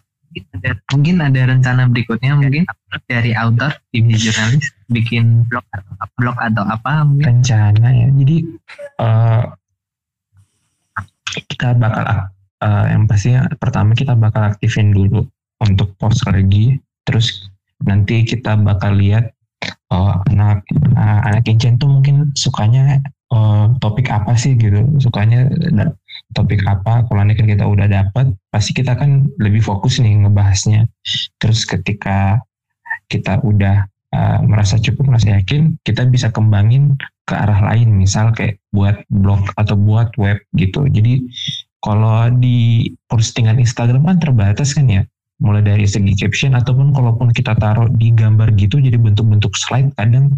ada- 0.55 0.81
mungkin 0.91 1.17
ada 1.23 1.41
rencana 1.47 1.87
berikutnya 1.87 2.35
mungkin 2.35 2.65
dari 3.07 3.31
author 3.37 3.71
tim 3.95 4.11
jurnalis 4.11 4.73
bikin 4.91 5.47
blog 5.47 5.65
atau 5.71 6.07
blog 6.19 6.37
atau 6.39 6.65
apa 6.67 7.07
mungkin. 7.07 7.43
rencana 7.43 7.89
ya. 7.93 8.09
Jadi 8.11 8.37
eh, 9.01 9.45
kita 11.51 11.75
bakal 11.79 12.05
ak- 12.07 12.31
eh, 12.65 12.85
yang 12.95 13.05
pastinya 13.07 13.47
pertama 13.59 13.95
kita 13.95 14.15
bakal 14.15 14.43
aktifin 14.47 14.91
dulu 14.95 15.27
untuk 15.63 15.95
post 15.99 16.25
lagi. 16.27 16.79
Terus 17.05 17.51
nanti 17.85 18.25
kita 18.25 18.57
bakal 18.57 18.97
lihat 18.97 19.31
oh, 19.93 20.15
anak 20.33 20.65
eh, 20.73 21.21
anak 21.31 21.45
Incen 21.51 21.77
tuh 21.77 21.91
mungkin 21.91 22.33
sukanya 22.35 22.99
eh, 23.31 23.65
topik 23.79 24.11
apa 24.11 24.35
sih 24.39 24.55
gitu. 24.57 24.85
Sukanya 25.03 25.49
topik 26.33 26.65
apa? 26.65 27.05
Kalau 27.05 27.21
kan 27.21 27.47
kita 27.47 27.65
udah 27.69 27.87
dapat, 27.91 28.33
pasti 28.49 28.73
kita 28.73 28.97
kan 28.97 29.29
lebih 29.37 29.61
fokus 29.61 30.01
nih 30.01 30.25
ngebahasnya. 30.25 30.89
Terus 31.37 31.69
ketika 31.69 32.41
kita 33.13 33.45
udah 33.45 33.85
eh, 34.15 34.39
merasa 34.49 34.81
cukup, 34.81 35.13
merasa 35.13 35.37
yakin, 35.37 35.77
kita 35.85 36.09
bisa 36.09 36.33
kembangin 36.33 36.97
ke 37.25 37.35
arah 37.35 37.73
lain 37.73 37.97
misal 37.97 38.31
kayak 38.37 38.61
buat 38.71 39.01
blog 39.09 39.49
atau 39.57 39.75
buat 39.81 40.13
web 40.21 40.37
gitu 40.61 40.85
jadi 40.85 41.25
kalau 41.81 42.29
di 42.37 42.89
postingan 43.09 43.57
Instagram 43.61 44.05
kan 44.05 44.21
terbatas 44.21 44.77
kan 44.77 44.89
ya 44.89 45.03
mulai 45.41 45.65
dari 45.65 45.89
segi 45.89 46.15
caption 46.15 46.53
ataupun 46.53 46.93
kalaupun 46.93 47.33
kita 47.33 47.57
taruh 47.57 47.89
di 47.97 48.13
gambar 48.13 48.53
gitu 48.61 48.79
jadi 48.79 49.01
bentuk-bentuk 49.01 49.57
slide 49.57 49.91
kadang 49.97 50.37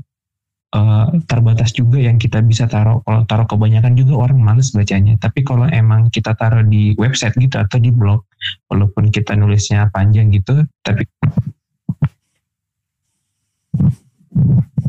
eh, 0.75 1.07
terbatas 1.31 1.71
juga 1.77 2.01
yang 2.03 2.19
kita 2.19 2.43
bisa 2.43 2.67
taruh 2.67 3.05
kalau 3.07 3.23
taruh 3.29 3.47
kebanyakan 3.47 3.95
juga 3.95 4.27
orang 4.27 4.39
males 4.43 4.75
bacanya 4.75 5.15
tapi 5.21 5.47
kalau 5.47 5.69
emang 5.71 6.11
kita 6.11 6.35
taruh 6.35 6.67
di 6.67 6.97
website 6.99 7.39
gitu 7.39 7.61
atau 7.61 7.79
di 7.79 7.95
blog 7.95 8.27
walaupun 8.73 9.13
kita 9.15 9.39
nulisnya 9.39 9.87
panjang 9.95 10.33
gitu 10.35 10.67
tapi 10.83 11.07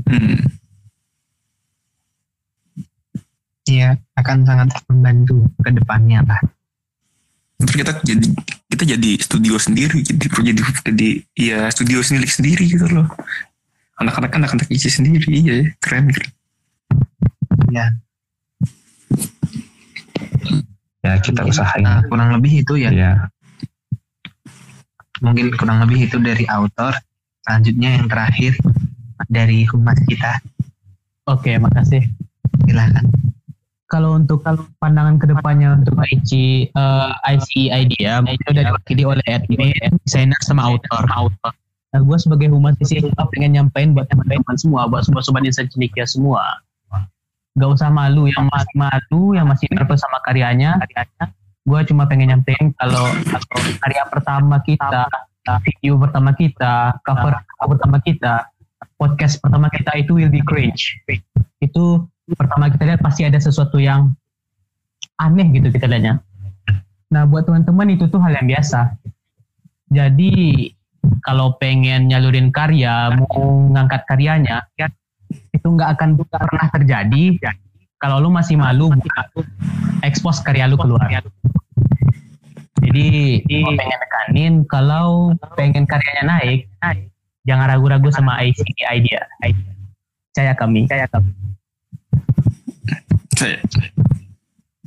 Hmm. 0.08 0.40
Iya, 3.68 4.00
akan 4.16 4.38
sangat 4.48 4.70
membantu 4.88 5.52
ke 5.60 5.70
depannya 5.76 6.24
lah. 6.24 6.40
Terus 7.60 7.76
kita 7.76 7.92
jadi 8.08 8.28
kita 8.72 8.84
jadi 8.96 9.12
studio 9.20 9.60
sendiri, 9.60 10.00
jadi 10.08 10.26
jadi 10.32 10.62
jadi 10.88 11.10
ya 11.36 11.60
studio 11.76 12.00
sendiri 12.00 12.28
sendiri 12.32 12.64
gitu 12.64 12.88
loh. 12.88 13.12
Anak-anak 13.98 14.30
kan 14.30 14.40
anak-anak 14.46 14.70
isi 14.70 14.94
sendiri, 14.94 15.26
iya 15.34 15.74
keren 15.82 16.14
keren. 16.14 16.32
ya 21.02 21.14
kita 21.24 21.42
Mungkin, 21.46 21.54
usahain 21.54 21.84
nah, 21.86 22.04
kurang 22.06 22.30
lebih 22.36 22.62
itu 22.62 22.74
ya. 22.78 22.90
ya 22.94 23.12
Mungkin 25.22 25.50
kurang 25.58 25.82
lebih 25.86 26.10
itu 26.10 26.18
dari 26.22 26.46
author. 26.46 26.94
Selanjutnya 27.42 27.90
yang 27.98 28.06
terakhir 28.06 28.54
dari 29.32 29.66
humas 29.66 29.98
kita. 30.06 30.38
Oke, 31.26 31.58
makasih. 31.58 32.06
Silakan. 32.70 33.08
Kalau 33.88 34.20
untuk 34.20 34.44
kalau 34.44 34.68
pandangan 34.84 35.16
ke 35.16 35.32
depannya 35.32 35.80
untuk 35.80 35.96
IC 35.96 36.32
eh, 36.70 37.12
IC 37.34 37.72
idea 37.72 38.20
itu 38.28 38.48
udah 38.52 38.64
diwakili 38.76 39.04
oleh 39.08 39.26
admin, 39.32 39.96
desainer 40.04 40.38
sama 40.44 40.68
author. 40.68 41.08
Nah, 41.96 42.04
gue 42.04 42.18
sebagai 42.20 42.52
humas 42.52 42.76
di 42.76 42.86
sini 42.86 43.08
pengen 43.16 43.56
nyampein 43.56 43.96
buat 43.96 44.12
teman-teman 44.12 44.56
semua, 44.60 44.92
buat 44.92 45.08
sobat-sobat 45.08 45.48
insan 45.48 45.72
cendekia 45.72 46.04
semua. 46.04 46.60
Gak 47.58 47.70
usah 47.74 47.90
malu, 47.90 48.30
yang 48.30 48.46
masih 48.54 48.76
malu, 48.78 49.34
yang 49.34 49.48
masih 49.50 49.66
nervous 49.74 50.04
sama 50.04 50.22
karyanya, 50.22 50.78
gue 51.68 51.80
cuma 51.90 52.08
pengen 52.08 52.32
nyampein 52.32 52.72
kalau 52.80 53.12
kalau 53.28 53.72
karya 53.82 54.04
pertama 54.08 54.56
kita, 54.64 55.04
video 55.66 55.98
pertama 55.98 56.32
kita, 56.38 56.96
cover 57.02 57.34
cover 57.60 57.76
pertama 57.76 57.98
kita, 58.04 58.34
podcast 58.96 59.42
pertama 59.42 59.68
kita 59.74 59.92
itu 59.98 60.16
will 60.16 60.30
be 60.32 60.44
cringe. 60.46 60.96
Itu 61.60 62.08
pertama 62.36 62.70
kita 62.70 62.84
lihat 62.94 63.02
pasti 63.02 63.26
ada 63.26 63.42
sesuatu 63.42 63.82
yang 63.82 64.14
aneh 65.18 65.50
gitu 65.56 65.74
kita 65.74 65.90
lihatnya. 65.90 66.22
Nah 67.10 67.24
buat 67.26 67.48
teman-teman 67.48 67.96
itu 67.96 68.06
tuh 68.12 68.22
hal 68.22 68.38
yang 68.38 68.48
biasa. 68.48 68.94
Jadi 69.92 70.32
kalau 71.24 71.56
pengen 71.60 72.08
nyalurin 72.08 72.50
karya, 72.52 73.12
mau 73.16 73.68
ngangkat 73.72 74.08
karyanya, 74.08 74.66
ya, 74.80 74.88
itu 75.52 75.68
nggak 75.68 76.00
akan 76.00 76.10
pernah 76.24 76.68
terjadi 76.72 77.24
kalau 77.98 78.22
lu 78.22 78.30
masih 78.30 78.56
malu 78.56 78.94
buat 78.94 79.28
expose 80.06 80.40
karya 80.46 80.70
lu 80.70 80.78
keluar. 80.78 81.10
Jadi 82.78 83.42
gua 83.44 83.74
pengen 83.74 84.00
tekanin 84.00 84.54
kalau 84.70 85.34
pengen 85.58 85.84
karyanya 85.84 86.24
naik, 86.40 86.70
jangan 87.44 87.68
ragu-ragu 87.74 88.08
sama 88.14 88.40
ICT 88.46 88.86
idea. 88.88 89.26
Percaya 90.32 90.54
kami. 90.54 90.86
Percaya 90.86 91.08
kami. 91.10 91.32
Saya 93.38 93.58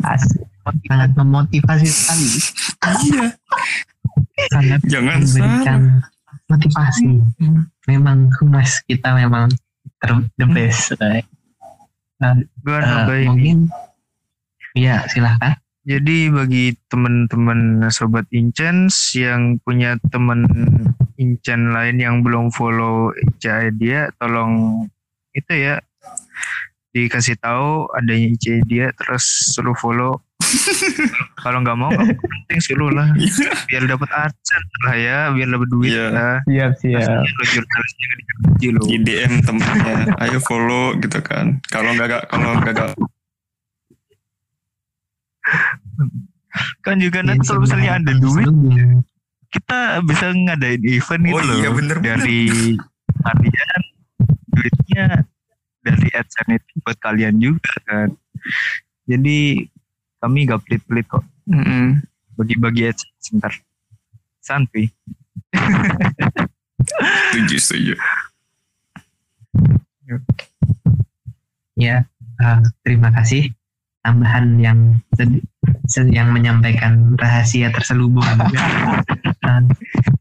Asik. 0.01 0.43
Sangat 0.87 1.11
memotivasi 1.19 1.89
sekali. 1.89 2.29
iya 3.11 3.27
Sangat 4.49 4.81
jangan 4.87 5.19
salah. 5.27 6.10
Motivasi. 6.51 7.23
Memang 7.87 8.29
humas 8.43 8.83
kita 8.85 9.15
memang 9.15 9.49
ter 10.03 10.11
the 10.37 10.47
best. 10.51 10.93
Nah, 12.21 12.37
Gue 12.61 12.77
eh, 12.77 12.85
nambahin. 12.85 13.27
mungkin 13.33 13.59
ya 14.77 15.07
silahkan. 15.09 15.57
Jadi 15.89 16.29
bagi 16.29 16.77
teman-teman 16.93 17.89
sobat 17.89 18.29
Incens 18.37 19.17
yang 19.17 19.57
punya 19.65 19.97
teman 20.13 20.45
Incen 21.17 21.73
lain 21.73 21.97
yang 21.97 22.21
belum 22.21 22.53
follow 22.53 23.17
ICA 23.17 23.73
dia, 23.73 24.01
tolong 24.21 24.85
itu 25.33 25.53
ya 25.53 25.81
dikasih 26.93 27.39
tahu 27.41 27.89
adanya 27.97 28.37
ICA 28.37 28.57
dia, 28.69 28.87
terus 28.93 29.25
suruh 29.57 29.77
follow. 29.79 30.21
Kalau 31.37 31.59
nggak 31.61 31.75
mau 31.75 31.89
nggak 31.89 32.17
penting 32.17 32.61
suruh 32.61 32.91
lah, 32.91 33.09
biar 33.67 33.83
dapat 33.87 34.09
adsense 34.11 34.75
lah 34.83 34.95
ya, 34.95 35.19
biar 35.31 35.49
dapat 35.49 35.69
duit 35.69 35.91
Iya. 35.91 36.07
lah. 36.09 36.37
Siap, 36.45 36.73
siap. 36.77 37.21
Lo 37.21 37.45
jurnalisnya 37.47 38.07
digaji 38.13 38.69
lo. 38.69 38.81
di 38.83 38.97
DM 39.01 39.33
temennya 39.41 39.95
ayo 40.19 40.39
follow 40.39 40.93
gitu 40.95 41.19
kan 41.21 41.59
kalau 41.67 41.91
nggak 41.93 42.27
kalau 42.27 42.55
nggak 42.57 42.93
Kan 46.81 46.99
juga 46.99 47.21
Ya, 47.21 47.27
nanti 47.27 47.47
kalau 47.47 47.63
misalnya 47.63 47.91
ada 47.97 48.13
duit, 48.13 48.43
sebelumnya. 48.43 48.87
kita 49.49 49.79
bisa 50.03 50.27
ngadain 50.31 50.83
event 50.85 51.23
gitu 51.25 51.35
Oh 51.35 51.43
loh. 51.43 51.57
iya, 51.57 51.71
bener, 51.71 51.97
dari 51.99 52.41
kalian 53.17 53.81
duitnya 54.49 55.05
dari 55.81 56.09
AdSense 56.11 56.59
itu 56.59 56.73
buat 56.83 56.99
kalian 56.99 57.37
juga 57.39 57.73
kan. 57.85 58.09
Jadi 59.07 59.70
kami 60.21 60.45
gak 60.45 60.61
pelit-pelit 60.63 61.07
kok 61.07 61.25
Mm-mm. 61.45 61.99
bagi-bagi 62.37 62.87
AdSense 62.87 63.17
sebentar. 63.19 63.53
Santuy. 64.39 64.87
setuju 67.31 67.57
setuju 67.59 67.95
Ya, 71.75 72.05
eh, 72.37 72.61
terima 72.83 73.09
kasih 73.11 73.53
tambahan 74.01 74.59
yang 74.59 74.79
yang 76.11 76.29
menyampaikan 76.31 77.17
rahasia 77.17 77.69
terselubung. 77.71 78.25
Dan, 79.45 79.73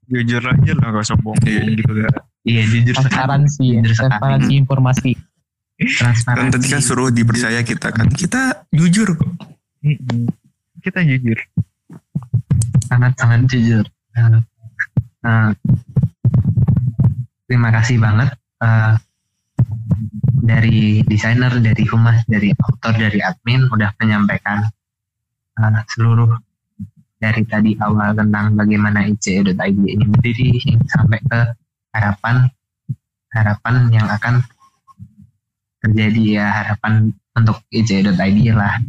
Jujur 0.10 0.42
aja 0.42 0.72
lah 0.80 0.88
gak 0.92 1.06
sombong 1.06 1.38
Iya. 1.46 1.62
gitu 1.70 1.92
kan. 1.94 2.14
iya 2.42 2.62
jujur 2.66 2.96
sekali. 2.96 3.14
Transparansi, 3.14 3.66
ya. 3.68 3.80
Jujur 3.80 3.94
sekali. 3.94 4.10
transparansi 4.10 4.52
informasi. 4.58 5.12
Kan 6.26 6.48
tadi 6.50 6.68
kan 6.68 6.82
suruh 6.82 7.10
dipercaya 7.10 7.62
kita 7.62 7.88
kan. 7.94 8.08
Kita 8.10 8.66
jujur 8.74 9.14
kok. 9.14 9.30
Kita 10.80 11.00
jujur. 11.04 11.40
sangat 12.90 13.14
sangat 13.22 13.46
jujur. 13.54 13.86
Nah, 15.22 15.54
terima 17.46 17.70
kasih 17.70 18.02
banget 18.02 18.34
eh, 18.66 18.94
dari 20.42 21.06
desainer, 21.06 21.54
dari 21.62 21.86
humas, 21.86 22.26
dari 22.26 22.50
author, 22.58 22.98
dari 22.98 23.22
admin 23.22 23.70
udah 23.70 23.94
menyampaikan 24.02 24.66
eh, 25.60 25.82
seluruh 25.94 26.34
dari 27.20 27.44
tadi 27.46 27.76
awal 27.78 28.16
tentang 28.16 28.56
bagaimana 28.56 29.04
ICE.id 29.06 29.60
ini 29.60 30.06
berdiri 30.08 30.56
sampai 30.88 31.20
ke 31.20 31.42
harapan 31.92 32.48
harapan 33.30 33.76
yang 33.92 34.08
akan 34.08 34.42
terjadi 35.84 36.24
ya 36.42 36.48
harapan 36.64 37.12
untuk 37.36 37.60
ICE.id 37.70 38.18
lah. 38.56 38.82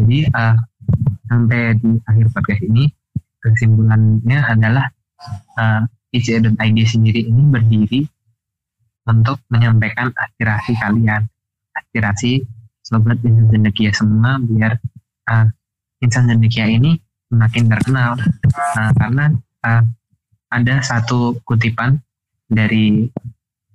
Jadi 0.00 0.18
eh, 0.24 0.56
sampai 1.28 1.76
di 1.76 1.90
akhir 2.08 2.26
podcast 2.32 2.62
ini 2.64 2.84
kesimpulannya 3.40 4.38
adalah 4.44 4.86
uh, 5.56 5.80
ICE.id 6.12 6.78
sendiri 6.84 7.24
ini 7.24 7.42
berdiri 7.48 8.00
untuk 9.08 9.40
menyampaikan 9.48 10.12
aspirasi 10.12 10.76
kalian, 10.76 11.24
aspirasi 11.72 12.44
sobat 12.84 13.22
insan 13.22 13.48
cendekia 13.48 13.90
semua 13.94 14.36
biar 14.42 14.76
uh, 15.30 15.46
insan 16.02 16.28
cendekia 16.28 16.68
ini 16.68 16.98
semakin 17.30 17.64
terkenal. 17.70 18.18
Nah, 18.76 18.90
karena 18.98 19.24
uh, 19.64 19.82
ada 20.50 20.74
satu 20.82 21.38
kutipan 21.46 22.02
dari 22.50 23.06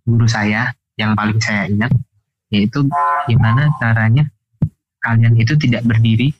guru 0.04 0.28
saya 0.28 0.76
yang 1.00 1.16
paling 1.16 1.40
saya 1.40 1.72
ingat 1.72 1.92
yaitu 2.54 2.86
gimana 3.26 3.74
caranya 3.82 4.30
kalian 5.06 5.38
itu 5.38 5.54
tidak 5.62 5.86
berdiri 5.86 6.34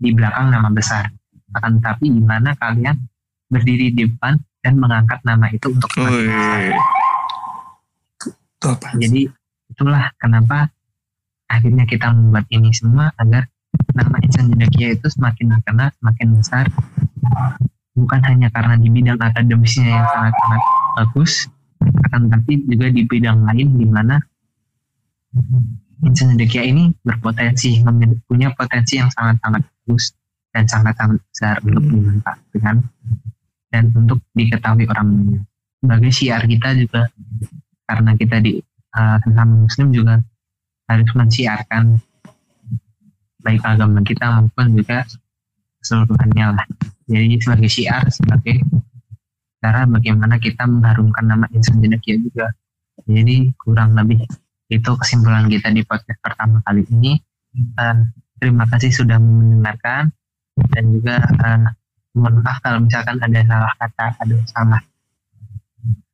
di 0.00 0.10
belakang 0.16 0.48
nama 0.48 0.72
besar 0.72 1.12
akan 1.52 1.78
tetapi 1.78 2.08
gimana 2.08 2.56
kalian 2.56 2.96
berdiri 3.52 3.92
di 3.92 4.08
depan 4.08 4.40
dan 4.64 4.80
mengangkat 4.80 5.20
nama 5.26 5.52
itu 5.52 5.68
untuk 5.68 5.90
semakin 5.92 6.24
besar. 6.32 6.60
Jadi 8.96 9.20
itulah 9.68 10.04
kenapa 10.16 10.72
akhirnya 11.50 11.84
kita 11.84 12.08
membuat 12.08 12.48
ini 12.48 12.72
semua 12.72 13.12
agar 13.20 13.50
nama 13.92 14.16
Insan 14.24 14.48
Jendekia 14.48 14.96
itu 14.96 15.06
semakin 15.12 15.60
dikenal, 15.60 15.92
semakin 16.00 16.28
besar. 16.40 16.64
Bukan 17.92 18.20
hanya 18.24 18.48
karena 18.48 18.80
di 18.80 18.88
bidang 18.88 19.20
akademisnya 19.20 19.84
yang 19.84 20.06
sangat-sangat 20.08 20.62
bagus, 20.96 21.32
akan 22.08 22.32
tapi 22.32 22.64
juga 22.64 22.88
di 22.88 23.02
bidang 23.04 23.44
lain 23.44 23.68
di 23.76 23.84
mana 23.84 24.16
Insan 26.02 26.34
Jendekia 26.34 26.66
ini 26.66 26.90
berpotensi, 27.06 27.78
memiliki- 27.82 28.26
punya 28.26 28.50
potensi 28.54 28.98
yang 28.98 29.10
sangat-sangat 29.10 29.62
bagus 29.62 30.14
dan 30.50 30.64
sangat-sangat 30.66 31.18
besar 31.30 31.56
untuk 31.62 31.84
dimanfaatkan 31.86 32.76
dan 33.72 33.84
untuk 33.94 34.18
diketahui 34.34 34.84
orang 34.90 35.08
banyak. 35.14 35.44
Sebagai 35.82 36.10
syiar 36.14 36.42
kita 36.46 36.68
juga 36.78 37.02
karena 37.86 38.10
kita 38.14 38.36
di 38.38 38.58
uh, 38.94 39.16
sesama 39.22 39.54
muslim 39.66 39.88
juga 39.90 40.14
harus 40.86 41.10
mensiarkan 41.14 41.84
baik 43.42 43.62
agama 43.66 43.98
kita 44.06 44.26
maupun 44.30 44.66
juga 44.78 45.02
keseluruhannya 45.82 46.46
lah. 46.54 46.66
Jadi 47.10 47.34
sebagai 47.42 47.70
syiar, 47.70 48.06
sebagai 48.10 48.62
cara 49.58 49.86
bagaimana 49.86 50.38
kita 50.38 50.66
mengharumkan 50.66 51.26
nama 51.26 51.46
insan 51.50 51.82
Jenekia 51.82 52.18
juga. 52.18 52.46
Jadi 53.06 53.50
kurang 53.58 53.98
lebih 53.98 54.22
itu 54.72 54.90
kesimpulan 54.96 55.44
kita 55.52 55.68
di 55.68 55.84
podcast 55.84 56.16
pertama 56.24 56.64
kali 56.64 56.88
ini. 56.88 57.20
Uh, 57.76 58.08
terima 58.40 58.64
kasih 58.72 58.88
sudah 58.88 59.20
mendengarkan. 59.20 60.08
Dan 60.52 60.84
juga 60.96 61.20
uh, 61.20 61.68
mohon 62.16 62.40
maaf 62.40 62.60
kalau 62.64 62.80
misalkan 62.80 63.20
ada 63.20 63.40
salah 63.44 63.72
kata, 63.76 64.06
ada 64.16 64.36
salah 64.48 64.82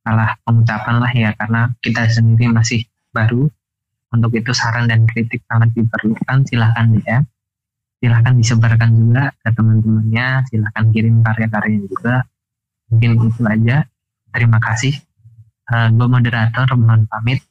salah 0.02 0.30
pengucapan 0.42 0.94
lah 0.98 1.12
ya 1.14 1.30
karena 1.38 1.70
kita 1.78 2.10
sendiri 2.10 2.50
masih 2.50 2.82
baru. 3.14 3.46
Untuk 4.08 4.32
itu 4.40 4.56
saran 4.56 4.88
dan 4.88 5.04
kritik 5.04 5.44
sangat 5.44 5.68
diperlukan 5.76 6.48
silahkan 6.48 6.88
ya 7.04 7.20
silahkan 7.98 8.34
disebarkan 8.38 8.90
juga 8.94 9.34
ke 9.42 9.48
teman-temannya 9.52 10.46
silahkan 10.48 10.84
kirim 10.94 11.20
karya-karyanya 11.20 11.86
juga. 11.90 12.16
Mungkin 12.88 13.10
itu 13.28 13.42
aja. 13.44 13.76
Terima 14.32 14.58
kasih. 14.62 14.94
Uh, 15.68 15.92
gue 15.92 16.08
moderator 16.08 16.64
mohon 16.78 17.04
pamit 17.04 17.44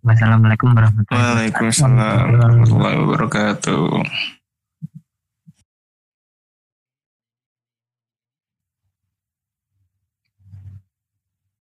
wassalamualaikum 0.00 0.72
warahmatullahi 0.72 1.50
wabarakatuh 1.52 2.96
wabarakatuh. 3.04 4.39